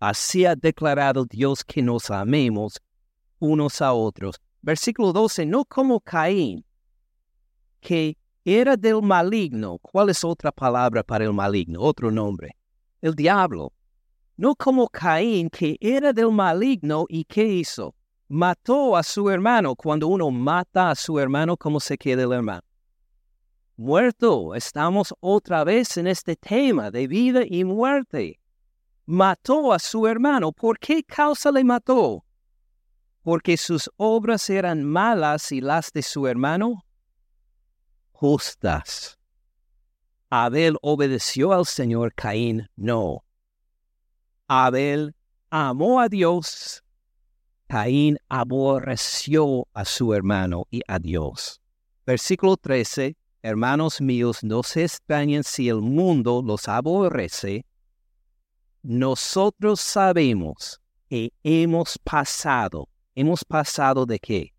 [0.00, 2.80] Así ha declarado Dios que nos amemos
[3.40, 4.40] unos a otros.
[4.62, 6.64] Versículo 12, no como Caín,
[7.80, 9.78] que era del maligno.
[9.78, 11.80] ¿Cuál es otra palabra para el maligno?
[11.80, 12.56] Otro nombre.
[13.02, 13.72] El diablo.
[14.36, 17.94] No como Caín, que era del maligno y ¿qué hizo?
[18.28, 19.74] Mató a su hermano.
[19.74, 22.62] Cuando uno mata a su hermano, ¿cómo se queda el hermano?
[23.76, 24.54] Muerto.
[24.54, 28.38] Estamos otra vez en este tema de vida y muerte
[29.08, 30.52] mató a su hermano.
[30.52, 32.24] ¿Por qué causa le mató?
[33.22, 36.84] Porque sus obras eran malas y las de su hermano
[38.12, 39.18] justas.
[40.28, 43.24] Abel obedeció al Señor, Caín no.
[44.46, 45.14] Abel
[45.48, 46.84] amó a Dios,
[47.66, 51.62] Caín aborreció a su hermano y a Dios.
[52.04, 57.64] Versículo 13, hermanos míos, no se extrañen si el mundo los aborrece
[58.82, 64.54] nosotros sabemos que hemos pasado, hemos pasado de qué?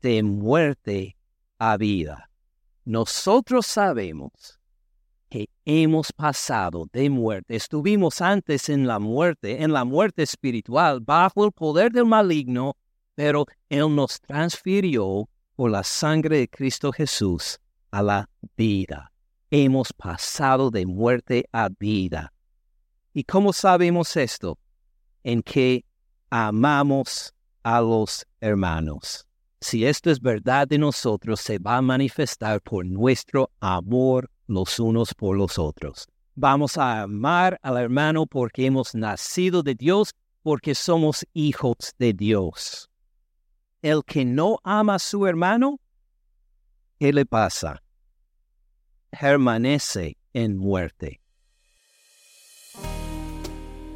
[0.00, 1.16] De muerte
[1.58, 2.28] a vida.
[2.84, 4.58] Nosotros sabemos
[5.28, 7.56] que hemos pasado de muerte.
[7.56, 12.76] Estuvimos antes en la muerte, en la muerte espiritual, bajo el poder del maligno,
[13.14, 17.60] pero Él nos transfirió por la sangre de Cristo Jesús
[17.90, 19.12] a la vida.
[19.50, 22.32] Hemos pasado de muerte a vida.
[23.14, 24.58] ¿Y cómo sabemos esto?
[25.22, 25.84] En que
[26.30, 29.26] amamos a los hermanos.
[29.60, 35.14] Si esto es verdad de nosotros, se va a manifestar por nuestro amor los unos
[35.14, 36.08] por los otros.
[36.34, 42.90] Vamos a amar al hermano porque hemos nacido de Dios, porque somos hijos de Dios.
[43.82, 45.78] El que no ama a su hermano,
[46.98, 47.82] ¿qué le pasa?
[49.10, 51.21] Permanece en muerte.